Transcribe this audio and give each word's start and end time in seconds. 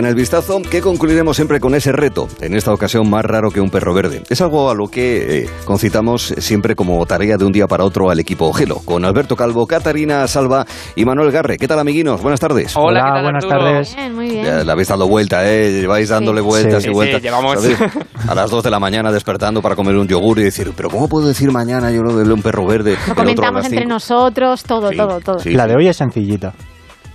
En 0.00 0.06
el 0.06 0.14
vistazo 0.14 0.62
que 0.62 0.80
concluiremos 0.80 1.36
siempre 1.36 1.60
con 1.60 1.74
ese 1.74 1.92
reto, 1.92 2.26
en 2.40 2.54
esta 2.54 2.72
ocasión 2.72 3.10
más 3.10 3.22
raro 3.22 3.50
que 3.50 3.60
un 3.60 3.68
perro 3.68 3.92
verde. 3.92 4.22
Es 4.30 4.40
algo 4.40 4.70
a 4.70 4.74
lo 4.74 4.88
que 4.88 5.42
eh, 5.42 5.50
concitamos 5.66 6.32
siempre 6.38 6.74
como 6.74 7.04
tarea 7.04 7.36
de 7.36 7.44
un 7.44 7.52
día 7.52 7.66
para 7.66 7.84
otro 7.84 8.08
al 8.08 8.18
equipo 8.18 8.50
Gelo, 8.54 8.76
con 8.86 9.04
Alberto 9.04 9.36
Calvo, 9.36 9.66
Catarina 9.66 10.26
Salva 10.26 10.64
y 10.96 11.04
Manuel 11.04 11.30
Garre. 11.30 11.58
¿Qué 11.58 11.68
tal, 11.68 11.80
amiguinos? 11.80 12.22
Buenas 12.22 12.40
tardes. 12.40 12.74
Hola, 12.78 12.86
Hola, 12.86 13.00
¿qué 13.02 13.10
tal, 13.12 13.22
buenas 13.24 13.44
Arturo? 13.44 13.60
tardes. 13.60 13.94
Bien, 13.94 14.14
muy 14.14 14.30
bien. 14.30 14.44
Ya 14.46 14.64
le 14.64 14.72
habéis 14.72 14.88
dado 14.88 15.06
vuelta, 15.06 15.42
¿eh? 15.46 15.86
Vais 15.86 16.08
dándole 16.08 16.40
vueltas 16.40 16.82
Sí. 16.82 16.88
y 16.88 16.92
Sí, 16.92 16.94
vueltas. 16.94 17.20
sí, 17.20 17.26
llevamos- 17.28 17.60
¿Sabes? 17.60 17.78
A 18.26 18.34
las 18.34 18.50
2 18.50 18.64
de 18.64 18.70
la 18.70 18.80
mañana 18.80 19.12
despertando 19.12 19.60
para 19.60 19.76
comer 19.76 19.96
un 19.96 20.08
yogur 20.08 20.38
y 20.38 20.44
decir, 20.44 20.72
¿pero 20.74 20.88
cómo 20.88 21.08
puedo 21.10 21.28
decir 21.28 21.52
mañana 21.52 21.90
yo 21.90 22.02
lo 22.02 22.16
de 22.16 22.32
un 22.32 22.40
perro 22.40 22.64
verde? 22.64 22.96
Lo 23.06 23.14
comentamos 23.14 23.66
entre 23.66 23.84
nosotros, 23.84 24.62
todo, 24.62 24.88
Sí, 24.92 24.96
todo, 24.96 25.20
todo. 25.20 25.38
sí. 25.40 25.50
La 25.50 25.66
de 25.66 25.74
hoy 25.76 25.88
es 25.88 25.96
sencillita. 25.98 26.54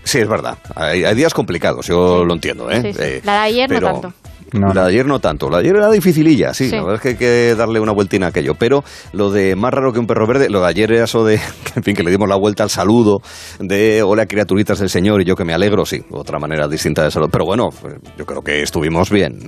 Sí, 0.06 0.20
es 0.20 0.28
verdad. 0.30 0.58
Hay, 0.76 1.04
hay 1.04 1.16
días 1.16 1.34
complicados, 1.34 1.88
yo 1.88 2.20
Sí. 2.22 2.26
lo 2.28 2.34
entiendo, 2.34 2.72
¿eh? 2.72 2.82
Sí, 2.82 2.94
sí. 2.94 3.00
Eh, 3.02 3.22
La 3.26 3.34
de 3.34 3.40
ayer 3.40 3.70
no 3.70 3.76
pero- 3.80 3.92
tanto. 3.92 4.14
No, 4.54 4.68
la 4.68 4.74
no. 4.76 4.82
de 4.84 4.90
ayer 4.90 5.06
no 5.06 5.20
tanto, 5.20 5.50
la 5.50 5.58
de 5.58 5.64
ayer 5.64 5.76
era 5.76 5.90
dificililla, 5.90 6.54
sí, 6.54 6.70
Sí. 6.70 6.76
la 6.76 6.84
verdad 6.84 6.96
es 6.96 7.02
que 7.02 7.08
hay 7.10 7.16
que 7.16 7.56
darle 7.56 7.80
una 7.82 7.92
vueltina 7.92 8.28
a 8.28 8.30
aquello, 8.30 8.54
pero 8.54 8.84
lo 9.12 9.32
de 9.32 9.56
más 9.56 9.74
raro 9.74 9.92
que 9.92 10.00
un 10.00 10.06
perro 10.06 10.28
verde, 10.28 10.50
lo 10.50 10.62
de 10.62 10.68
ayer 10.68 10.92
era 10.94 11.04
eso 11.06 11.26
de, 11.26 11.34
en 11.76 11.84
fin, 11.84 11.96
que 11.96 12.04
le 12.04 12.12
dimos 12.12 12.30
la 12.30 12.38
vuelta 12.38 12.64
al 12.64 12.70
saludo, 12.70 13.18
de 13.60 14.04
hola 14.04 14.28
criaturitas 14.28 14.80
del 14.80 14.90
Señor 14.90 15.22
y 15.22 15.26
yo 15.26 15.36
que 15.36 15.44
me 15.44 15.54
alegro, 15.54 15.84
sí, 15.86 16.00
otra 16.12 16.38
manera 16.40 16.68
distinta 16.70 17.04
de 17.04 17.12
salud, 17.12 17.28
pero 17.32 17.44
bueno, 17.44 17.70
yo 18.18 18.26
creo 18.26 18.42
que 18.44 18.62
estuvimos 18.62 19.10
bien, 19.10 19.40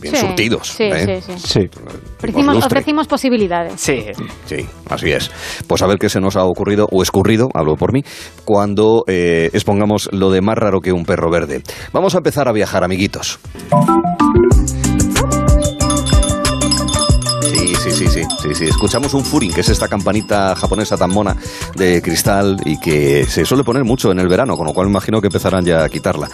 bien 0.00 0.14
Sí, 0.14 0.20
surtidos. 0.20 0.68
Sí, 0.68 0.84
¿eh? 0.84 1.22
sí, 1.22 1.32
sí. 1.36 1.48
Sí. 1.48 1.70
Ofrecimos, 2.16 2.54
lustre. 2.54 2.66
ofrecimos 2.66 3.06
posibilidades. 3.06 3.80
Sí. 3.80 4.06
Sí, 4.46 4.66
así 4.88 5.10
es. 5.10 5.30
Pues 5.66 5.82
a 5.82 5.86
ver 5.86 5.98
qué 5.98 6.08
se 6.08 6.20
nos 6.20 6.36
ha 6.36 6.44
ocurrido, 6.44 6.86
o 6.90 7.02
escurrido, 7.02 7.48
hablo 7.54 7.76
por 7.76 7.92
mí, 7.92 8.02
cuando 8.44 9.04
eh, 9.06 9.50
expongamos 9.52 10.08
lo 10.12 10.30
de 10.30 10.40
más 10.40 10.56
raro 10.56 10.80
que 10.80 10.92
un 10.92 11.04
perro 11.04 11.30
verde. 11.30 11.62
Vamos 11.92 12.14
a 12.14 12.18
empezar 12.18 12.48
a 12.48 12.52
viajar, 12.52 12.84
amiguitos. 12.84 13.38
Sí, 17.82 17.90
sí, 17.92 18.08
sí, 18.08 18.22
sí, 18.42 18.54
sí. 18.54 18.64
Escuchamos 18.66 19.14
un 19.14 19.24
furin, 19.24 19.54
que 19.54 19.62
es 19.62 19.68
esta 19.70 19.88
campanita 19.88 20.54
japonesa 20.54 20.98
tan 20.98 21.08
mona 21.08 21.34
de 21.76 22.02
cristal 22.02 22.58
y 22.66 22.78
que 22.78 23.24
se 23.24 23.46
suele 23.46 23.64
poner 23.64 23.84
mucho 23.84 24.12
en 24.12 24.18
el 24.18 24.28
verano, 24.28 24.54
con 24.54 24.66
lo 24.66 24.74
cual 24.74 24.88
imagino 24.88 25.22
que 25.22 25.28
empezarán 25.28 25.64
ya 25.64 25.84
a 25.84 25.88
quitarla. 25.88 26.28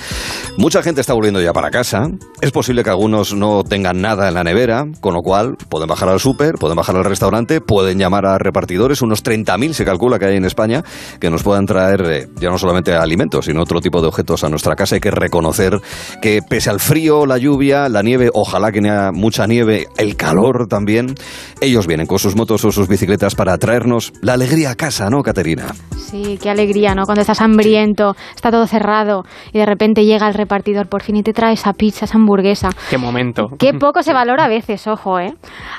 Mucha 0.57 0.83
gente 0.83 1.01
está 1.01 1.13
volviendo 1.13 1.41
ya 1.41 1.53
para 1.53 1.71
casa. 1.71 2.11
Es 2.41 2.51
posible 2.51 2.83
que 2.83 2.91
algunos 2.91 3.33
no 3.33 3.63
tengan 3.63 4.01
nada 4.01 4.27
en 4.27 4.35
la 4.35 4.43
nevera, 4.43 4.89
con 5.01 5.15
lo 5.15 5.23
cual 5.23 5.57
pueden 5.69 5.87
bajar 5.87 6.09
al 6.09 6.19
súper, 6.19 6.57
pueden 6.57 6.77
bajar 6.77 6.97
al 6.97 7.05
restaurante, 7.05 7.61
pueden 7.61 8.01
llamar 8.01 8.27
a 8.27 8.39
repartidores, 8.39 9.01
unos 9.01 9.23
30.000 9.23 9.73
se 9.73 9.85
calcula 9.85 10.19
que 10.19 10.25
hay 10.25 10.37
en 10.37 10.47
España, 10.47 10.83
que 11.21 11.31
nos 11.31 11.45
puedan 11.45 11.65
traer 11.65 12.03
eh, 12.07 12.29
ya 12.41 12.51
no 12.51 12.59
solamente 12.59 12.93
alimentos, 12.93 13.45
sino 13.45 13.63
otro 13.63 13.81
tipo 13.81 14.01
de 14.01 14.09
objetos 14.09 14.43
a 14.43 14.49
nuestra 14.49 14.75
casa. 14.75 14.97
Hay 14.97 15.01
que 15.01 15.13
reconocer 15.13 15.81
que 16.21 16.43
pese 16.43 16.71
al 16.71 16.81
frío, 16.81 17.25
la 17.25 17.39
lluvia, 17.39 17.89
la 17.89 18.03
nieve, 18.03 18.31
ojalá 18.35 18.73
que 18.73 18.81
haya 18.81 19.13
mucha 19.13 19.47
nieve, 19.47 19.87
el 19.97 20.17
calor 20.17 20.67
también, 20.67 21.15
ellos 21.61 21.87
vienen 21.87 22.07
con 22.07 22.19
sus 22.19 22.37
motos 22.37 22.65
o 22.65 22.73
sus 22.73 22.89
bicicletas 22.89 23.35
para 23.35 23.57
traernos 23.59 24.13
la 24.23 24.35
alegría 24.35 24.71
a 24.71 24.75
casa, 24.75 25.09
¿no, 25.11 25.23
Caterina? 25.23 25.67
Sí, 25.97 26.39
qué 26.41 26.51
alegría, 26.51 26.95
¿no? 26.95 27.05
Cuando 27.05 27.23
estás 27.23 27.41
hambriento, 27.41 28.15
está 28.35 28.51
todo 28.51 28.67
cerrado 28.67 29.25
y 29.53 29.59
de 29.59 29.67
repente 29.67 30.05
llega 30.05 30.29
el 30.29 30.35
repartidor 30.35 30.89
por 30.89 31.03
fin 31.03 31.17
y 31.17 31.23
te 31.23 31.33
trae 31.33 31.55
esa 31.55 31.73
pizza, 31.73 32.05
esa 32.05 32.17
hamburguesa. 32.17 32.71
Qué 32.91 32.99
momento. 32.99 33.49
Qué 33.59 33.75
poco 33.75 34.03
se 34.03 34.13
valora 34.13 34.45
a 34.45 34.49
veces, 34.49 34.87
ojo, 34.87 35.19
¿eh? 35.19 35.35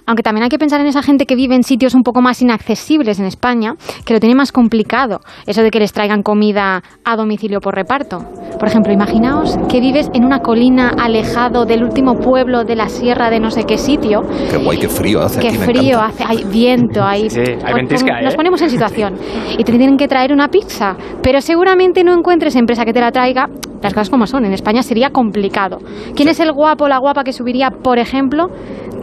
Aunque 0.06 0.24
también 0.24 0.44
hay 0.44 0.50
que 0.50 0.60
pensar 0.60 0.82
en 0.82 0.88
esa 0.88 1.02
gente 1.02 1.26
que 1.26 1.36
vive 1.36 1.56
en 1.56 1.64
sitios 1.64 1.94
un 1.96 2.04
poco 2.04 2.22
más 2.22 2.42
inaccesibles 2.42 3.20
en 3.20 3.26
España, 3.26 3.76
que 4.06 4.14
lo 4.14 4.20
tiene 4.20 4.36
más 4.36 4.52
complicado, 4.52 5.22
eso 5.46 5.62
de 5.62 5.72
que 5.72 5.80
les 5.80 5.94
traigan 5.94 6.24
comida 6.24 6.84
a 7.06 7.16
domicilio 7.16 7.62
por 7.62 7.76
reparto. 7.76 8.20
Por 8.60 8.68
ejemplo, 8.68 8.92
imaginaos 8.92 9.58
que 9.70 9.80
vives 9.80 10.10
en 10.14 10.26
una 10.26 10.40
colina 10.40 10.90
alejado 10.90 11.66
del 11.66 11.84
último 11.84 12.20
pueblo 12.20 12.64
de 12.64 12.76
la 12.76 12.90
sierra 12.90 13.30
de 13.30 13.40
no 13.40 13.52
sé 13.52 13.64
qué 13.66 13.78
sitio, 13.78 14.24
Qué 14.50 14.58
guay, 14.58 14.78
qué 14.78 14.90
frío 14.90 15.22
hace 15.22 15.40
qué 15.50 15.56
aquí, 15.64 15.72
frío 15.74 16.00
hace, 16.02 16.24
hay 16.26 16.44
viento, 16.46 17.04
hay, 17.04 17.30
Sí, 17.30 17.40
hay 17.42 17.56
Os 17.56 17.74
ventisca, 17.74 18.14
pon- 18.16 18.24
nos 18.24 18.34
¿eh? 18.34 18.38
ponemos 18.38 18.62
en 18.62 18.70
situación 18.70 19.16
y 19.58 19.64
te 19.64 19.72
tienen 19.72 19.98
que 19.98 20.08
traer 20.08 20.32
una 20.34 20.48
pizza, 20.50 20.96
pero 21.22 21.42
seguramente 21.42 22.04
no 22.04 22.14
encuentres 22.14 22.56
empresa 22.56 22.86
que 22.86 22.94
te 22.94 23.00
la 23.00 23.12
traiga. 23.12 23.48
Las 23.82 23.94
cosas 23.94 24.10
como 24.10 24.26
son, 24.26 24.44
en 24.46 24.54
España 24.54 24.82
sería 24.82 25.12
complicado. 25.12 25.78
¿Quién 26.16 26.30
es 26.30 26.40
el 26.40 26.52
guapo 26.52 26.86
o 26.86 26.88
la 26.88 26.98
guapa 26.98 27.24
que 27.24 27.32
subiría, 27.32 27.70
por 27.70 28.00
ejemplo, 28.00 28.48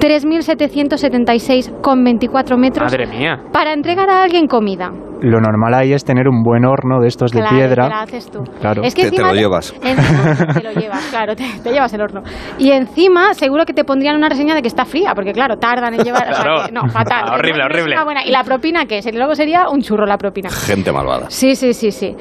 3.776,24 0.00 2.56
metros 2.58 2.92
Madre 2.92 3.06
mía. 3.06 3.40
para 3.52 3.72
entregar 3.72 4.10
a 4.10 4.22
alguien 4.24 4.46
comida? 4.46 4.90
Lo 5.20 5.40
normal 5.40 5.74
ahí 5.74 5.92
es 5.92 6.04
tener 6.04 6.28
un 6.28 6.42
buen 6.42 6.64
horno 6.64 7.00
de 7.00 7.08
estos 7.08 7.30
de 7.30 7.42
piedra. 7.42 7.84
te 7.84 7.90
la 7.90 8.00
haces 8.02 8.30
tú. 8.30 8.42
Claro. 8.60 8.82
Es 8.82 8.94
que 8.94 9.02
Te- 9.04 9.10
te 9.10 9.16
encima 9.16 9.32
lo 9.32 9.34
llevas. 9.40 9.74
encima 9.82 10.46
te 10.54 10.62
lo 10.62 10.72
llevas, 10.72 11.04
claro, 11.10 11.34
te, 11.36 11.44
te 11.62 11.72
llevas 11.72 11.92
el 11.94 12.00
horno. 12.02 12.22
Y 12.58 12.70
encima 12.72 13.32
seguro 13.34 13.64
que 13.64 13.72
te 13.72 13.84
pondrían 13.84 14.16
una 14.16 14.28
reseña 14.28 14.54
de 14.54 14.62
que 14.62 14.68
está 14.68 14.84
fría, 14.84 15.12
porque 15.14 15.32
claro, 15.32 15.56
tardan 15.56 15.94
en 15.94 16.00
llevar... 16.04 16.30
o 16.30 16.34
sea, 16.34 16.42
Claro. 16.44 16.66
que- 16.66 16.72
no, 16.72 16.88
fatal. 16.88 17.24
Ah, 17.26 17.34
horrible, 17.36 17.62
horrible. 17.64 17.96
buena. 18.04 18.24
¿Y 18.24 18.30
la 18.30 18.42
propina 18.44 18.86
qué 18.86 18.98
es? 18.98 19.14
Luego 19.14 19.34
sería 19.34 19.68
un 19.68 19.80
churro 19.80 20.04
la 20.04 20.18
propina. 20.18 20.50
Gente 20.50 20.92
malvada. 20.92 21.30
Sí, 21.30 21.54
sí, 21.56 21.72
sí, 21.72 21.90
sí. 21.90 22.14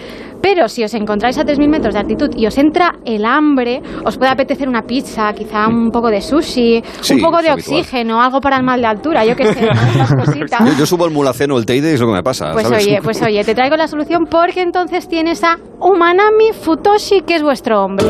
Pero 0.43 0.67
si 0.67 0.83
os 0.83 0.93
encontráis 0.93 1.37
a 1.37 1.45
3.000 1.45 1.69
metros 1.69 1.93
de 1.93 2.01
altitud 2.01 2.29
y 2.35 2.45
os 2.45 2.57
entra 2.57 2.95
el 3.05 3.23
hambre, 3.23 3.81
os 4.03 4.17
puede 4.17 4.29
apetecer 4.29 4.67
una 4.67 4.81
pizza, 4.81 5.31
quizá 5.31 5.67
un 5.69 5.89
poco 5.89 6.09
de 6.09 6.19
sushi, 6.19 6.83
Sí, 6.99 7.13
un 7.13 7.21
poco 7.21 7.41
de 7.41 7.49
habitual. 7.49 7.79
oxígeno, 7.79 8.21
algo 8.21 8.41
para 8.41 8.57
el 8.57 8.63
mal 8.63 8.81
de 8.81 8.87
altura, 8.87 9.23
yo 9.25 9.37
qué 9.37 9.53
sé, 9.53 9.67
cositas. 10.17 10.59
Yo, 10.67 10.73
yo 10.79 10.85
subo 10.85 11.05
el 11.05 11.11
mulaceno, 11.11 11.57
el 11.57 11.65
teide 11.65 11.91
y 11.91 11.93
es 11.93 12.01
lo 12.01 12.07
que 12.07 12.13
me 12.13 12.23
pasa. 12.23 12.51
Pues 12.51 12.67
¿sabes? 12.67 12.85
oye, 12.85 12.99
pues 13.01 13.21
oye, 13.21 13.41
te 13.45 13.55
traigo 13.55 13.77
la 13.77 13.87
solución 13.87 14.25
porque 14.29 14.61
entonces 14.61 15.07
tienes 15.07 15.41
a 15.45 15.57
Umanami 15.79 16.51
Futoshi, 16.51 17.21
que 17.21 17.35
es 17.35 17.41
vuestro 17.41 17.81
hombre. 17.85 18.05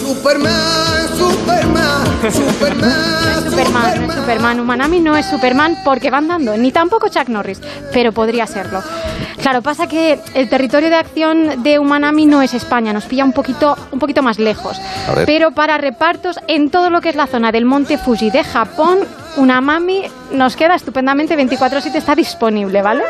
Superman, 0.00 0.99
Superman, 1.20 2.06
Superman, 2.32 3.44
Superman, 3.44 4.00
no 4.00 4.06
es 4.06 4.14
Superman. 4.14 4.60
Umanami 4.60 5.00
no 5.00 5.16
es 5.16 5.26
Superman 5.26 5.76
porque 5.84 6.10
va 6.10 6.16
andando, 6.16 6.56
ni 6.56 6.72
tampoco 6.72 7.08
Chuck 7.08 7.28
Norris, 7.28 7.60
pero 7.92 8.12
podría 8.12 8.46
serlo. 8.46 8.82
Claro, 9.42 9.60
pasa 9.60 9.86
que 9.86 10.18
el 10.32 10.48
territorio 10.48 10.88
de 10.88 10.96
acción 10.96 11.62
de 11.62 11.78
Umanami 11.78 12.24
no 12.24 12.40
es 12.40 12.54
España, 12.54 12.94
nos 12.94 13.04
pilla 13.04 13.24
un 13.24 13.32
poquito, 13.32 13.76
un 13.90 13.98
poquito 13.98 14.22
más 14.22 14.38
lejos. 14.38 14.80
Pero 15.26 15.50
para 15.50 15.76
repartos 15.76 16.40
en 16.46 16.70
todo 16.70 16.88
lo 16.88 17.02
que 17.02 17.10
es 17.10 17.16
la 17.16 17.26
zona 17.26 17.52
del 17.52 17.66
monte 17.66 17.98
Fuji 17.98 18.30
de 18.30 18.42
Japón, 18.42 19.00
Unamami 19.36 20.04
nos 20.32 20.56
queda 20.56 20.74
estupendamente 20.74 21.36
24/7, 21.36 21.96
está 21.96 22.14
disponible, 22.14 22.80
¿vale? 22.80 23.02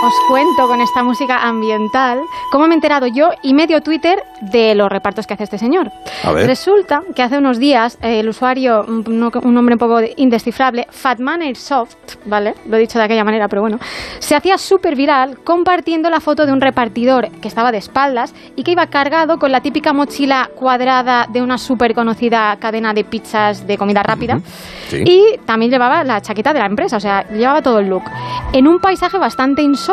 Os 0.00 0.14
cuento 0.28 0.68
con 0.68 0.80
esta 0.80 1.02
música 1.02 1.42
ambiental 1.42 2.20
cómo 2.52 2.68
me 2.68 2.74
he 2.74 2.76
enterado 2.76 3.08
yo 3.08 3.30
y 3.42 3.52
medio 3.52 3.80
Twitter 3.82 4.22
de 4.42 4.76
los 4.76 4.88
repartos 4.88 5.26
que 5.26 5.34
hace 5.34 5.42
este 5.42 5.58
señor. 5.58 5.90
A 6.22 6.30
ver. 6.30 6.46
Resulta 6.46 7.02
que 7.16 7.22
hace 7.22 7.36
unos 7.36 7.58
días 7.58 7.98
eh, 8.00 8.20
el 8.20 8.28
usuario, 8.28 8.84
un, 8.86 9.04
un 9.42 9.54
nombre 9.54 9.74
un 9.74 9.78
poco 9.78 10.00
indescifrable, 10.16 10.86
Fatman 10.88 11.42
Airsoft, 11.42 11.96
¿vale? 12.26 12.54
Lo 12.66 12.76
he 12.76 12.80
dicho 12.80 12.96
de 12.96 13.06
aquella 13.06 13.24
manera, 13.24 13.48
pero 13.48 13.60
bueno, 13.62 13.80
se 14.20 14.36
hacía 14.36 14.56
súper 14.56 14.94
viral 14.94 15.40
compartiendo 15.42 16.10
la 16.10 16.20
foto 16.20 16.46
de 16.46 16.52
un 16.52 16.60
repartidor 16.60 17.30
que 17.40 17.48
estaba 17.48 17.72
de 17.72 17.78
espaldas 17.78 18.32
y 18.54 18.62
que 18.62 18.70
iba 18.70 18.86
cargado 18.86 19.40
con 19.40 19.50
la 19.50 19.62
típica 19.62 19.92
mochila 19.92 20.48
cuadrada 20.54 21.26
de 21.28 21.42
una 21.42 21.58
súper 21.58 21.92
conocida 21.92 22.56
cadena 22.60 22.94
de 22.94 23.02
pizzas 23.02 23.66
de 23.66 23.76
comida 23.76 24.04
rápida. 24.04 24.40
Sí. 24.86 25.02
Y 25.04 25.38
también 25.44 25.72
llevaba 25.72 26.04
la 26.04 26.20
chaqueta 26.22 26.52
de 26.52 26.60
la 26.60 26.66
empresa, 26.66 26.98
o 26.98 27.00
sea, 27.00 27.28
llevaba 27.30 27.62
todo 27.62 27.80
el 27.80 27.88
look. 27.88 28.04
En 28.52 28.68
un 28.68 28.78
paisaje 28.78 29.18
bastante 29.18 29.60
insólito, 29.60 29.87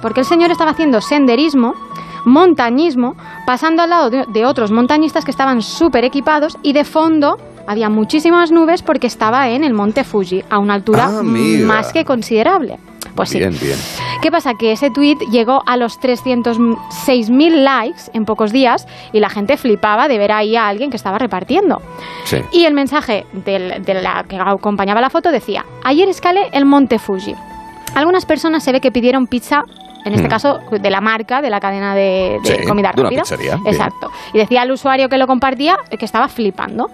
porque 0.00 0.20
el 0.20 0.26
señor 0.26 0.50
estaba 0.50 0.70
haciendo 0.72 1.00
senderismo, 1.00 1.74
montañismo, 2.24 3.16
pasando 3.46 3.82
al 3.82 3.90
lado 3.90 4.10
de, 4.10 4.24
de 4.28 4.46
otros 4.46 4.70
montañistas 4.70 5.24
que 5.24 5.30
estaban 5.30 5.62
súper 5.62 6.04
equipados 6.04 6.56
y 6.62 6.72
de 6.72 6.84
fondo 6.84 7.38
había 7.66 7.88
muchísimas 7.90 8.50
nubes 8.50 8.82
porque 8.82 9.06
estaba 9.06 9.48
en 9.50 9.64
el 9.64 9.74
monte 9.74 10.04
Fuji, 10.04 10.42
a 10.50 10.58
una 10.58 10.74
altura 10.74 11.06
Ah, 11.10 11.22
más 11.22 11.92
que 11.92 12.04
considerable. 12.04 12.78
Pues 13.14 13.30
sí. 13.30 13.38
Bien. 13.38 13.52
¿Qué 14.22 14.30
pasa? 14.30 14.54
Que 14.54 14.72
ese 14.72 14.90
tweet 14.90 15.16
llegó 15.32 15.62
a 15.66 15.76
los 15.76 15.98
306.000 16.00 17.50
likes 17.64 18.02
en 18.12 18.24
pocos 18.24 18.52
días 18.52 18.86
y 19.12 19.20
la 19.20 19.28
gente 19.28 19.56
flipaba 19.56 20.06
de 20.08 20.18
ver 20.18 20.30
ahí 20.32 20.54
a 20.56 20.68
alguien 20.68 20.90
que 20.90 20.96
estaba 20.96 21.18
repartiendo. 21.18 21.82
Sí. 22.24 22.38
Y 22.52 22.64
el 22.64 22.74
mensaje 22.74 23.26
del- 23.32 23.82
de 23.84 23.94
la 23.94 24.24
que 24.24 24.36
acompañaba 24.38 25.00
la 25.00 25.10
foto 25.10 25.30
decía, 25.32 25.64
ayer 25.84 26.08
escalé 26.08 26.48
el 26.52 26.64
monte 26.64 26.98
Fuji. 26.98 27.34
Algunas 27.94 28.26
personas 28.26 28.62
se 28.62 28.72
ve 28.72 28.80
que 28.80 28.92
pidieron 28.92 29.26
pizza, 29.26 29.64
en 30.04 30.12
este 30.14 30.26
Hmm. 30.26 30.30
caso 30.30 30.58
de 30.70 30.90
la 30.90 31.00
marca, 31.00 31.40
de 31.42 31.50
la 31.50 31.60
cadena 31.60 31.94
de, 31.94 32.38
de 32.42 32.56
Sí, 32.60 32.66
comida 32.66 32.92
de 32.94 33.00
una 33.00 33.10
rápida. 33.10 33.22
pizzería, 33.22 33.56
bien. 33.56 33.66
Exacto. 33.74 34.10
Y 34.32 34.38
decía 34.38 34.62
al 34.62 34.70
usuario 34.70 35.08
que 35.08 35.18
lo 35.18 35.26
compartía 35.26 35.76
que 35.98 36.04
estaba 36.04 36.28
flipando. 36.28 36.90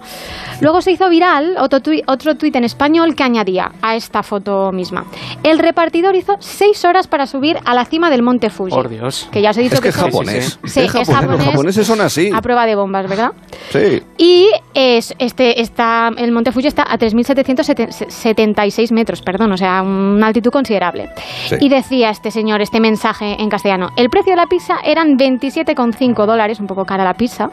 Luego 0.61 0.81
se 0.81 0.91
hizo 0.91 1.09
viral 1.09 1.55
otro 1.59 1.79
tuit, 1.81 2.03
otro 2.07 2.35
tuit 2.35 2.55
en 2.55 2.63
español 2.63 3.15
que 3.15 3.23
añadía 3.23 3.71
a 3.81 3.95
esta 3.95 4.23
foto 4.23 4.71
misma. 4.71 5.05
El 5.43 5.59
repartidor 5.59 6.15
hizo 6.15 6.35
seis 6.39 6.83
horas 6.85 7.07
para 7.07 7.27
subir 7.27 7.57
a 7.65 7.73
la 7.73 7.85
cima 7.85 8.09
del 8.09 8.21
monte 8.23 8.49
Fuji. 8.49 8.71
Por 8.71 8.89
Dios. 8.89 9.27
Que 9.31 9.41
ya 9.41 9.51
os 9.51 9.57
he 9.57 9.61
dicho 9.61 9.75
Es 9.75 9.81
que 9.81 9.89
es 9.89 9.95
japonés. 9.95 10.59
Sí, 10.65 10.79
Es 10.81 10.85
es 10.85 10.91
japonés, 10.91 11.07
japonés. 11.09 11.37
Los 11.39 11.45
japoneses 11.47 11.87
son 11.87 12.01
así. 12.01 12.31
A 12.33 12.41
prueba 12.41 12.65
de 12.65 12.75
bombas, 12.75 13.07
¿verdad? 13.09 13.31
Sí. 13.71 14.01
Y 14.17 14.49
es, 14.73 15.13
este, 15.19 15.61
está, 15.61 16.09
el 16.17 16.31
Monte 16.31 16.51
Fuji 16.51 16.67
está 16.67 16.83
a 16.83 16.97
3.776 16.97 18.91
metros, 18.91 19.21
perdón, 19.21 19.51
o 19.51 19.57
sea, 19.57 19.81
una 19.81 20.27
altitud 20.27 20.51
considerable. 20.51 21.09
Sí. 21.47 21.55
Y 21.59 21.69
decía 21.69 22.09
este 22.09 22.31
señor, 22.31 22.61
este 22.61 22.79
mensaje 22.79 22.94
mensaje 22.99 23.35
en 23.41 23.49
castellano. 23.49 23.89
El 23.97 24.09
precio 24.09 24.31
de 24.31 24.37
la 24.37 24.45
pizza 24.47 24.75
eran 24.83 25.17
27,5 25.17 26.25
dólares, 26.25 26.61
un 26.61 26.67
poco 26.67 26.85
cara 26.85 27.03
la 27.03 27.13
pizza, 27.13 27.49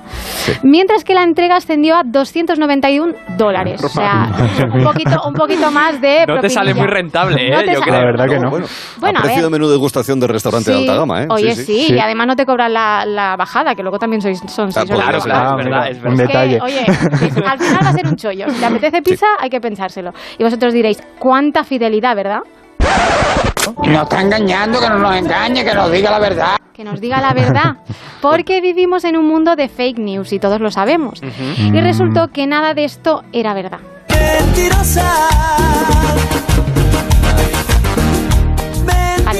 mientras 0.62 1.02
que 1.02 1.14
la 1.14 1.24
entrega 1.24 1.56
ascendió 1.56 1.96
a 1.96 2.02
291 2.04 3.12
dólares. 3.36 3.82
O 3.82 3.88
sea, 3.88 4.28
un 4.72 4.84
poquito, 4.84 5.20
un 5.26 5.34
poquito 5.34 5.70
más 5.72 6.00
de 6.00 6.24
No 6.28 6.38
te 6.40 6.48
sale 6.48 6.70
propinilla. 6.70 6.74
muy 6.74 6.86
rentable, 6.86 7.50
No 7.50 7.60
¿eh? 7.60 7.64
te 7.64 7.72
Yo 7.74 7.80
creo. 7.80 7.94
La 7.94 8.04
verdad 8.04 8.26
que 8.28 8.38
no. 8.38 8.50
Bueno, 8.50 8.66
Bueno, 8.98 9.18
a 9.18 9.22
precio 9.22 9.42
ver. 9.42 9.50
de 9.50 9.58
menú 9.58 9.68
degustación 9.68 10.20
de 10.20 10.28
restaurante 10.28 10.70
de 10.70 10.76
Sí. 10.76 10.82
alta 10.88 11.00
gama, 11.00 11.22
¿eh? 11.22 11.26
Oye, 11.28 11.54
Sí, 11.56 11.64
sí, 11.64 11.86
sí. 11.88 11.94
y 11.94 11.98
además 11.98 12.26
no 12.28 12.36
te 12.36 12.46
cobran 12.46 12.72
la, 12.72 13.04
la 13.04 13.34
bajada, 13.36 13.74
que 13.74 13.82
luego 13.82 13.98
también 13.98 14.22
sois, 14.22 14.38
son 14.46 14.68
Ah, 14.68 14.72
seis 14.72 14.88
podría 14.90 14.94
Claro, 14.94 15.08
euros. 15.18 15.22
ser. 15.24 15.32
claro, 15.32 15.58
es 15.58 15.64
verdad, 15.64 15.90
es 15.90 15.96
un 15.96 16.02
verdad. 16.02 16.16
Que, 16.16 16.22
detalle. 16.26 16.60
oye, 16.62 16.84
que 17.34 17.46
al 17.48 17.58
final 17.58 17.80
va 17.84 17.88
a 17.88 17.92
ser 17.92 18.06
un 18.06 18.16
chollo. 18.16 18.48
Si 18.48 18.60
te 18.60 18.64
apetece 18.66 19.02
pizza, 19.02 19.26
hay 19.40 19.50
que 19.50 19.60
pensárselo. 19.60 20.12
Y 20.38 20.44
vosotros 20.44 20.72
diréis, 20.72 21.02
¿cuánta 21.18 21.64
fidelidad, 21.64 22.14
verdad? 22.14 22.40
Nos 23.86 24.02
está 24.02 24.22
engañando, 24.22 24.80
que 24.80 24.88
no 24.88 24.98
nos 24.98 25.16
engañe, 25.16 25.64
que 25.64 25.74
nos 25.74 25.90
diga 25.90 26.10
la 26.10 26.18
verdad. 26.18 26.56
Que 26.72 26.84
nos 26.84 27.00
diga 27.00 27.20
la 27.20 27.32
verdad. 27.32 27.76
Porque 28.20 28.60
vivimos 28.60 29.04
en 29.04 29.16
un 29.16 29.26
mundo 29.26 29.56
de 29.56 29.68
fake 29.68 29.98
news 29.98 30.32
y 30.32 30.38
todos 30.38 30.60
lo 30.60 30.70
sabemos. 30.70 31.20
Y 31.58 31.80
resultó 31.80 32.28
que 32.28 32.46
nada 32.46 32.74
de 32.74 32.84
esto 32.84 33.24
era 33.32 33.52
verdad. 33.52 33.80
Vale, 34.08 36.61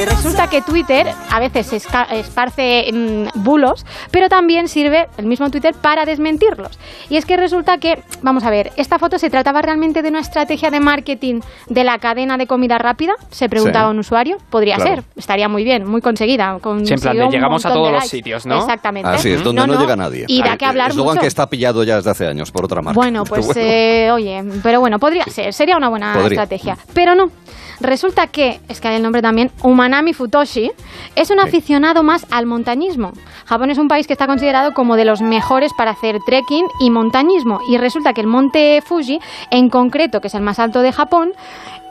resulta 0.07 0.49
que 0.49 0.63
Twitter 0.63 1.07
a 1.31 1.41
veces 1.41 1.73
esparce 1.73 2.91
mm, 2.93 3.43
bulos, 3.43 3.85
pero 4.11 4.29
también 4.29 4.69
sirve 4.69 5.09
el 5.17 5.27
mismo 5.27 5.51
Twitter 5.51 5.75
para 5.75 6.05
desmentirlos. 6.05 6.79
Y 7.09 7.17
es 7.17 7.25
que 7.27 7.37
resulta 7.37 7.79
que, 7.79 8.03
vamos 8.23 8.45
a 8.45 8.51
ver, 8.51 8.73
¿esta 8.77 8.99
foto 8.99 9.19
se 9.19 9.31
trataba 9.31 9.63
realmente 9.63 10.03
de 10.03 10.09
una 10.09 10.21
estrategia 10.21 10.71
de 10.71 10.81
marketing 10.81 11.41
de 11.69 11.85
la 11.85 11.99
cadena 11.99 12.37
de 12.37 12.47
comida 12.47 12.79
rápida? 12.79 13.13
Se 13.31 13.49
preguntaba 13.49 13.87
Sí. 13.89 13.91
un 13.93 13.99
usuario. 13.99 14.37
Podría 14.51 14.77
Claro. 14.77 14.95
ser, 14.97 15.05
estaría 15.17 15.49
muy 15.49 15.65
bien, 15.65 15.87
muy 15.87 16.01
conseguida. 16.01 16.59
Con 16.61 16.87
Sí, 16.87 16.95
en 16.95 17.01
plan 17.01 17.17
de 17.17 17.29
llegamos 17.29 17.65
a 17.67 17.73
todos 17.73 17.93
los 17.93 18.07
sitios, 18.07 18.47
¿no? 18.47 18.59
Exactamente. 18.59 19.09
Así 19.09 19.31
es, 19.31 19.43
donde 19.43 19.67
no, 19.67 19.79
llega 19.81 19.97
nadie. 19.97 20.25
Y 20.29 20.43
da 20.43 20.53
Ah, 20.53 20.57
que 20.57 20.65
hablar 20.67 20.91
Eslogan 20.91 21.15
mucho. 21.15 21.21
que 21.23 21.27
está 21.29 21.49
pillado 21.49 21.83
ya 21.85 21.97
desde 21.97 22.11
hace 22.11 22.27
años 22.27 22.51
por 22.51 22.65
otra 22.65 22.83
marca. 22.83 22.95
Bueno, 22.97 23.25
pues 23.29 23.51
eh, 23.57 24.11
oye, 24.13 24.43
pero 24.63 24.81
bueno, 24.81 24.99
podría 24.99 25.25
ser, 25.25 25.53
sería 25.55 25.77
una 25.77 25.89
buena 25.89 26.13
Podría. 26.15 26.43
estrategia. 26.43 26.77
Pero 26.95 27.15
no. 27.15 27.31
Resulta 27.81 28.27
que, 28.27 28.61
es 28.69 28.81
que 28.81 28.89
hay 28.89 28.97
el 28.97 29.03
nombre 29.03 29.23
también, 29.23 29.51
Umanami 29.63 30.13
Futoshi, 30.13 30.71
es 31.17 31.31
un 31.31 31.41
aficionado 31.41 32.03
más 32.03 32.27
al 32.31 32.47
montañismo. 32.47 33.13
Japón 33.47 33.71
es 33.71 33.79
un 33.79 33.89
país 33.89 34.07
que 34.07 34.13
está 34.13 34.27
considerado 34.27 34.73
como 34.73 34.97
de 34.97 35.05
los 35.05 35.21
mejores 35.21 35.73
para 35.77 35.93
hacer 35.93 36.19
trekking 36.25 36.67
y 36.81 36.91
montañismo. 36.91 37.61
Y 37.69 37.79
resulta 37.79 38.13
que 38.13 38.21
el 38.21 38.27
monte 38.27 38.83
Fuji, 38.83 39.19
en 39.51 39.69
concreto, 39.69 40.21
que 40.21 40.29
es 40.29 40.35
el 40.35 40.43
más 40.43 40.59
alto 40.59 40.81
de 40.81 40.93
Japón, 40.93 41.33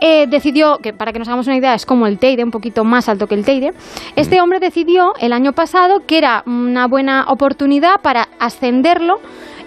eh, 0.04 0.26
decidió, 0.28 0.80
que 0.80 0.94
para 0.94 1.14
que 1.14 1.20
nos 1.20 1.28
hagamos 1.28 1.46
una 1.46 1.58
idea, 1.58 1.76
es 1.76 1.86
como 1.86 2.08
el 2.08 2.18
Teide, 2.18 2.44
un 2.44 2.50
poquito 2.50 2.84
más 2.84 3.08
alto 3.08 3.28
que 3.28 3.36
el 3.36 3.46
Teide. 3.46 3.74
Este 4.16 4.42
hombre 4.42 4.60
decidió 4.60 5.14
el 5.20 5.32
año 5.32 5.54
pasado 5.54 6.02
que 6.08 6.18
era 6.18 6.44
una 6.48 6.88
buena 6.88 7.26
oportunidad 7.28 8.02
para 8.02 8.28
ascenderlo 8.40 9.20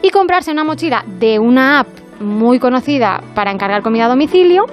y 0.02 0.10
comprarse 0.10 0.50
una 0.50 0.64
mochila 0.64 1.04
de 1.06 1.38
una 1.38 1.80
app 1.80 1.86
muy 2.20 2.58
conocida 2.58 3.22
para 3.34 3.52
encargar 3.52 3.82
comida 3.82 4.06
a 4.06 4.08
domicilio 4.08 4.66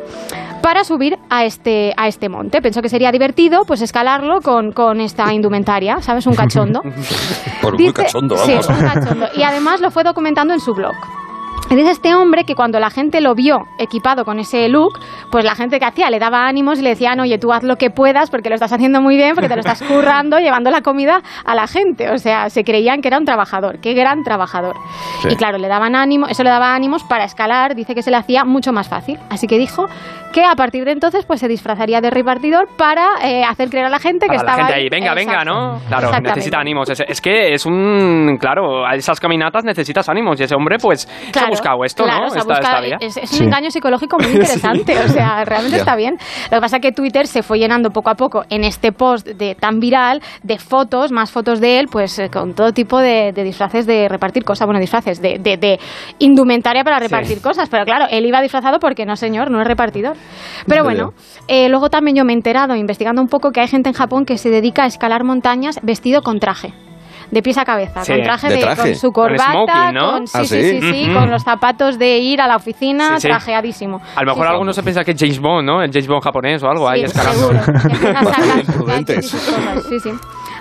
para 0.62 0.84
subir 0.84 1.18
a 1.30 1.46
este, 1.46 1.94
a 1.98 2.08
este 2.08 2.30
monte. 2.30 2.62
Pensó 2.62 2.82
que 2.82 2.90
sería 2.90 3.12
divertido 3.12 3.64
pues 3.66 3.82
escalarlo 3.82 4.42
con, 4.42 4.72
con 4.72 5.02
esta 5.02 5.34
indumentaria, 5.34 6.02
¿sabes? 6.02 6.26
Un 6.28 6.36
cachondo. 6.36 6.82
Por 7.62 7.74
muy 7.74 7.84
Dice- 7.88 7.94
cachondo, 8.04 8.38
sí, 8.38 8.52
vamos. 8.52 8.68
un 8.70 8.80
cachondo. 8.88 9.26
Y 9.36 9.44
además 9.44 9.82
lo 9.82 9.92
fue 9.92 10.04
documentando 10.04 10.54
en 10.54 10.60
su 10.60 10.74
blog. 10.74 10.94
Dice 11.76 11.92
este 11.92 12.14
hombre 12.14 12.44
que 12.44 12.54
cuando 12.54 12.80
la 12.80 12.90
gente 12.90 13.22
lo 13.22 13.34
vio 13.34 13.60
equipado 13.80 14.26
con 14.26 14.40
ese 14.40 14.68
look, 14.68 15.00
pues 15.32 15.46
la 15.46 15.56
gente 15.56 15.80
que 15.80 15.86
hacía 15.86 16.10
le 16.10 16.20
daba 16.20 16.46
ánimos 16.46 16.80
y 16.80 16.82
le 16.82 16.90
decían, 16.90 17.20
oye, 17.22 17.38
tú 17.38 17.54
haz 17.54 17.64
lo 17.64 17.78
que 17.78 17.90
puedas 17.90 18.30
porque 18.30 18.50
lo 18.50 18.56
estás 18.56 18.74
haciendo 18.74 19.02
muy 19.02 19.16
bien, 19.16 19.36
porque 19.36 19.48
te 19.48 19.56
lo 19.56 19.62
estás 19.62 19.82
currando, 19.88 20.38
llevando 20.40 20.70
la 20.70 20.82
comida 20.82 21.22
a 21.46 21.56
la 21.56 21.68
gente. 21.68 22.10
O 22.12 22.18
sea, 22.18 22.50
se 22.50 22.64
creían 22.64 23.02
que 23.02 23.08
era 23.08 23.18
un 23.18 23.26
trabajador, 23.26 23.80
qué 23.80 23.94
gran 23.94 24.24
trabajador. 24.24 24.76
Sí. 25.22 25.30
Y 25.32 25.36
claro, 25.38 25.58
le 25.58 25.70
daban 25.70 25.96
ánimo, 25.96 26.28
eso 26.28 26.44
le 26.44 26.50
daba 26.50 26.76
ánimos 26.76 27.04
para 27.06 27.24
escalar, 27.24 27.74
dice 27.74 27.96
que 27.96 28.02
se 28.02 28.12
le 28.12 28.18
hacía 28.18 28.44
mucho 28.44 28.74
más 28.74 28.90
fácil. 28.90 29.18
Así 29.30 29.48
que 29.48 29.58
dijo 29.58 29.88
que 30.34 30.44
a 30.44 30.56
partir 30.56 30.84
de 30.84 30.92
entonces 30.92 31.26
pues 31.26 31.40
se 31.40 31.48
disfrazaría 31.48 32.02
de 32.02 32.10
repartidor 32.10 32.68
para 32.78 33.08
eh, 33.24 33.44
hacer 33.44 33.70
creer 33.70 33.86
a 33.86 33.90
la 33.90 34.00
gente 34.00 34.28
que 34.28 34.36
Para 34.36 34.44
la 34.44 34.52
estaba 34.52 34.68
gente 34.68 34.82
ahí, 34.82 34.90
venga, 34.90 35.14
venga. 35.14 35.46
¿no? 35.46 35.80
Claro, 35.88 36.12
necesita 36.22 36.60
ánimos. 36.60 36.90
Es, 36.90 37.02
es 37.08 37.22
que 37.22 37.54
es 37.54 37.66
un. 37.66 38.38
Claro, 38.40 38.86
a 38.86 38.96
esas 38.96 39.20
caminatas 39.20 39.64
necesitas 39.64 40.10
ánimos. 40.10 40.40
Y 40.40 40.44
ese 40.44 40.56
hombre, 40.56 40.78
pues, 40.78 41.08
Claro, 41.32 41.61
buscado 41.62 41.84
esto, 41.86 42.04
claro, 42.04 42.24
¿no? 42.26 42.30
se 42.30 42.38
ha 42.38 42.42
Está- 42.42 42.54
buscado- 42.56 42.84
está 42.84 42.98
bien. 42.98 42.98
es, 43.02 43.18
es 43.18 43.32
un 43.32 43.38
Sí. 43.38 43.44
engaño 43.46 43.72
psicológico 43.72 44.18
muy 44.20 44.32
interesante, 44.34 44.98
o 45.00 45.08
sea, 45.08 45.46
realmente 45.46 45.78
está 45.78 45.96
bien. 45.96 46.16
Lo 46.52 46.58
que 46.58 46.62
pasa 46.62 46.78
es 46.78 46.82
que 46.82 46.92
Twitter 46.92 47.28
se 47.28 47.44
fue 47.44 47.60
llenando 47.60 47.90
poco 47.92 48.10
a 48.10 48.16
poco 48.16 48.44
en 48.50 48.64
este 48.64 48.92
post 48.92 49.28
de 49.28 49.56
tan 49.56 49.80
viral 49.80 50.22
de 50.44 50.58
fotos, 50.58 51.12
más 51.12 51.32
fotos 51.32 51.60
de 51.62 51.80
él, 51.80 51.88
pues 51.92 52.18
eh, 52.20 52.30
con 52.30 52.54
todo 52.54 52.72
tipo 52.74 53.00
de, 53.00 53.32
de 53.34 53.44
disfraces 53.44 53.86
de 53.86 54.08
repartir 54.10 54.44
cosas, 54.44 54.66
bueno, 54.66 54.80
disfraces 54.80 55.22
de, 55.22 55.38
de- 55.40 55.58
de 55.58 55.80
indumentaria 56.20 56.84
para 56.84 57.00
repartir 57.00 57.42
cosas, 57.42 57.70
pero 57.70 57.86
claro, 57.86 58.06
él 58.10 58.26
iba 58.26 58.42
disfrazado 58.42 58.80
porque 58.80 59.06
no, 59.06 59.16
señor, 59.16 59.52
no 59.52 59.62
es 59.62 59.68
repartidor. 59.68 60.16
Pero 60.68 60.84
bueno, 60.84 61.14
eh, 61.48 61.70
luego 61.70 61.90
también 61.90 62.16
yo 62.18 62.26
me 62.26 62.34
he 62.34 62.36
enterado, 62.36 62.76
investigando 62.76 63.22
un 63.22 63.28
poco, 63.28 63.52
que 63.52 63.62
hay 63.62 63.68
gente 63.68 63.90
en 63.90 63.96
Japón 63.96 64.26
que 64.26 64.38
se 64.38 64.50
dedica 64.50 64.84
a 64.84 64.88
escalar 64.88 65.24
montañas 65.24 65.80
vestido 65.84 66.22
con 66.22 66.40
traje. 66.40 66.74
De 67.32 67.42
pies 67.42 67.58
a 67.58 67.64
cabeza, 67.66 68.04
Sí. 68.04 68.12
con 68.14 68.24
traje 68.24 68.50
¿De 68.50 68.56
de, 68.56 68.62
traje? 68.62 68.82
con 68.82 68.96
su 68.96 69.12
Con 69.12 69.28
corbata, 69.30 69.52
smoking, 69.54 69.94
¿no? 69.94 70.12
con 70.12 70.28
sí, 70.28 70.38
Ah, 70.38 70.44
sí, 70.44 70.62
¿sí? 70.62 70.82
sí, 70.82 71.14
con 71.14 71.30
los 71.32 71.44
zapatos 71.44 71.98
de 71.98 72.18
ir 72.20 72.42
a 72.42 72.48
la 72.48 72.58
oficina, 72.58 73.16
Sí, 73.16 73.22
sí. 73.22 73.28
trajeadísimo. 73.30 74.02
A 74.16 74.22
lo 74.22 74.28
mejor 74.28 74.44
Sí, 74.44 74.48
sí. 74.48 74.52
algunos 74.52 74.76
se 74.76 74.84
piensa 74.84 75.04
que 75.06 75.12
es 75.12 75.18
James 75.20 75.40
Bond, 75.40 75.66
¿no? 75.66 75.82
El 75.82 75.92
James 75.92 76.08
Bond 76.08 76.24
japonés 76.24 76.62
o 76.62 76.68
algo 76.70 76.90
ahí 76.90 77.00
Sí, 77.00 77.06
escalando. 77.06 77.48
seguro. 77.48 77.62
sacar 78.24 79.24
Sí, 79.24 80.00
sí. 80.02 80.10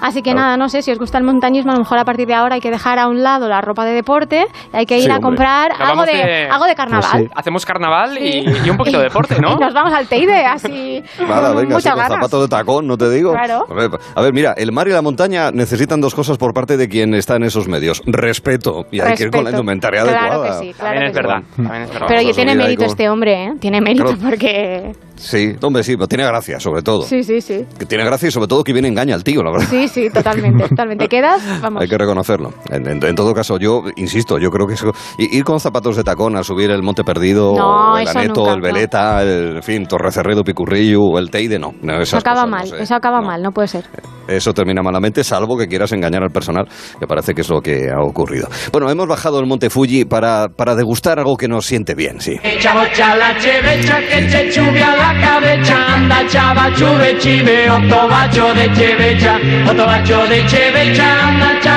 Así 0.01 0.23
que 0.23 0.35
nada, 0.35 0.57
no 0.57 0.69
sé, 0.69 0.83
si 0.83 0.91
os 0.91 0.99
gusta 0.99 1.19
el 1.19 1.25
montañismo, 1.25 1.71
a 1.73 1.75
lo 1.75 1.81
mejor 1.81 1.99
a 1.99 2.05
partir 2.05 2.27
de 2.27 2.35
ahora 2.35 2.55
hay 2.57 2.61
que 2.61 2.71
dejar 2.71 2.99
a 2.99 3.09
un 3.09 3.23
lado 3.23 3.49
la 3.49 3.61
ropa 3.61 3.85
de 3.85 3.93
deporte, 3.93 4.47
hay 4.73 4.87
que 4.87 4.97
ir 4.99 5.05
Sí, 5.05 5.11
a 5.11 5.15
hombre. 5.17 5.23
comprar 5.27 5.73
algo 5.79 6.05
de, 6.05 6.13
de- 6.13 6.49
algo 6.49 6.65
de 6.67 6.75
carnaval. 6.75 7.09
Pues 7.11 7.23
sí. 7.25 7.29
Hacemos 7.35 7.67
carnaval 7.67 8.19
y, 8.19 8.33
Sí. 8.33 8.45
y 8.67 8.71
un 8.71 8.77
poquito 8.77 8.99
de 8.99 9.05
deporte, 9.05 9.39
¿no? 9.41 9.53
Y 9.53 9.57
nos 9.61 9.75
vamos 9.75 9.93
al 9.93 10.07
Teide, 10.07 10.45
así. 10.47 11.03
Nada, 11.21 11.49
con 11.53 11.57
venga, 11.63 11.75
muchas 11.77 11.95
ganas. 11.97 12.13
zapatos 12.13 12.43
de 12.43 12.49
tacón, 12.49 12.87
no 12.87 12.97
te 12.97 13.11
digo. 13.11 13.33
Claro. 13.33 13.65
A 13.69 13.75
ver, 13.75 13.91
a 14.15 14.21
ver, 14.23 14.33
mira, 14.33 14.55
el 14.57 14.73
mar 14.73 14.89
y 14.89 14.93
la 14.93 15.03
montaña 15.03 15.51
necesitan 15.53 16.01
dos 16.01 16.15
cosas 16.15 16.39
por 16.39 16.53
parte 16.55 16.77
de 16.77 16.89
quien 16.89 17.15
está 17.15 17.37
en 17.37 17.45
esos 17.45 17.69
medios. 17.69 18.03
Respeto. 18.07 18.87
Y 18.91 19.01
hay 19.01 19.15
que 19.15 19.25
ir 19.25 19.31
con 19.31 19.45
la 19.45 19.51
indumentaria 19.51 20.03
Claro 20.03 20.19
adecuada. 20.19 20.61
que 20.61 20.67
sí, 20.67 20.73
claro 20.75 20.95
También 20.95 21.01
que 21.01 21.07
es 21.07 21.13
sí. 21.13 21.17
verdad. 21.17 21.43
También 21.57 21.83
es 21.83 21.91
verdad. 21.93 22.07
Pero 22.09 22.21
oye, 22.21 22.33
tiene 22.35 22.55
mérito 22.55 22.79
con- 22.83 22.91
este 22.91 23.09
hombre, 23.09 23.45
¿eh? 23.45 23.53
Tiene 23.61 23.81
mérito 23.81 24.05
Claro. 24.05 24.19
porque... 24.31 24.93
Sí, 25.17 25.55
hombre, 25.61 25.83
sí, 25.83 25.97
pero 25.97 26.07
tiene 26.09 26.25
gracia, 26.25 26.59
sobre 26.59 26.81
todo. 26.81 27.03
Sí, 27.03 27.23
sí, 27.23 27.43
sí. 27.43 27.67
Que 27.79 27.85
tiene 27.85 28.05
gracia 28.07 28.29
y 28.29 28.31
sobre 28.31 28.47
todo 28.49 28.65
que 28.65 28.73
viene 28.73 28.89
engaña 28.89 29.15
al 29.15 29.23
tío, 29.23 29.43
la 29.43 29.51
verdad. 29.51 29.67
Sí, 29.69 29.87
sí, 29.93 30.11
totalmente, 30.11 30.69
totalmente. 30.69 31.09
¿Quedas? 31.09 31.43
Vamos. 31.61 31.83
Hay 31.83 31.89
que 31.89 31.99
reconocerlo. 31.99 32.53
En, 32.71 32.87
en- 32.87 33.05
en 33.05 33.15
todo 33.15 33.33
caso, 33.35 33.59
yo 33.59 33.83
insisto, 33.97 34.39
yo 34.39 34.51
creo 34.51 34.67
que 34.67 34.75
eso, 34.75 34.93
ir 35.19 35.45
con 35.45 35.59
zapatos 35.61 35.97
de 35.97 36.05
tacón 36.05 36.37
a 36.37 36.43
subir 36.45 36.71
el 36.71 36.83
Monte 36.83 37.03
Perdido, 37.05 37.55
No, 37.57 37.93
o 37.95 37.99
el 37.99 38.09
Aneto, 38.09 38.41
nunca, 38.41 38.53
el 38.53 38.61
no. 38.61 38.63
Veleta, 38.63 39.23
el, 39.23 39.57
en 39.57 39.63
fin, 39.63 39.87
Torrecerredo, 39.87 40.43
Picurrillo, 40.45 41.19
el 41.19 41.31
Teide, 41.31 41.59
no. 41.59 41.73
no 41.83 42.01
Eso 42.01 42.17
acaba 42.19 42.43
cosas 42.43 42.51
no 42.51 42.57
mal, 42.57 42.67
sé. 42.69 42.83
eso 42.83 42.95
acaba 42.95 43.21
No. 43.21 43.27
mal, 43.27 43.43
no 43.43 43.51
puede 43.53 43.69
ser. 43.69 43.85
Eso 44.29 44.53
termina 44.55 44.83
malamente, 44.83 45.25
salvo 45.25 45.57
que 45.59 45.67
quieras 45.67 45.91
engañar 45.93 46.23
al 46.23 46.31
personal, 46.31 46.69
que 47.01 47.07
parece 47.07 47.35
que 47.35 47.41
es 47.41 47.49
lo 47.49 47.61
que 47.61 47.89
ha 47.91 48.01
ocurrido. 48.01 48.49
Bueno, 48.71 48.89
hemos 48.91 49.09
bajado 49.09 49.41
el 49.41 49.47
Monte 49.47 49.71
Fuji 49.71 50.05
para, 50.05 50.49
para 50.49 50.75
degustar 50.77 51.19
algo 51.19 51.37
que 51.37 51.49
nos 51.49 51.67
siente 51.67 51.95
bien, 51.95 52.21
sí. 52.21 52.37
Ciao 52.61 52.85
ciao 52.93 53.17
la 53.17 53.35
cevecha 53.41 53.99
che 54.09 54.27
c'è 54.29 54.51
ciubia 54.51 54.95
la 54.97 55.21
cavecha 55.21 55.95
anda 55.95 56.25
baciu 56.61 56.87
već 56.99 57.27
i 57.27 57.43
ve, 57.43 57.71
oto 57.73 58.09
vačo 58.09 58.55
deće 58.55 58.95
veća, 58.99 59.35
oto 59.71 59.85
vačo 59.87 60.27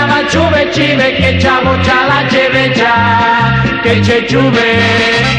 ciava 0.04 0.28
ciuve 0.28 0.72
cive 0.72 1.14
che 1.14 1.40
ciao 1.40 1.82
ciao 1.82 2.08
la 2.08 2.28
cevecha 2.28 3.62
che 3.82 4.00
c'è 4.02 4.26
ciuve 4.26 4.62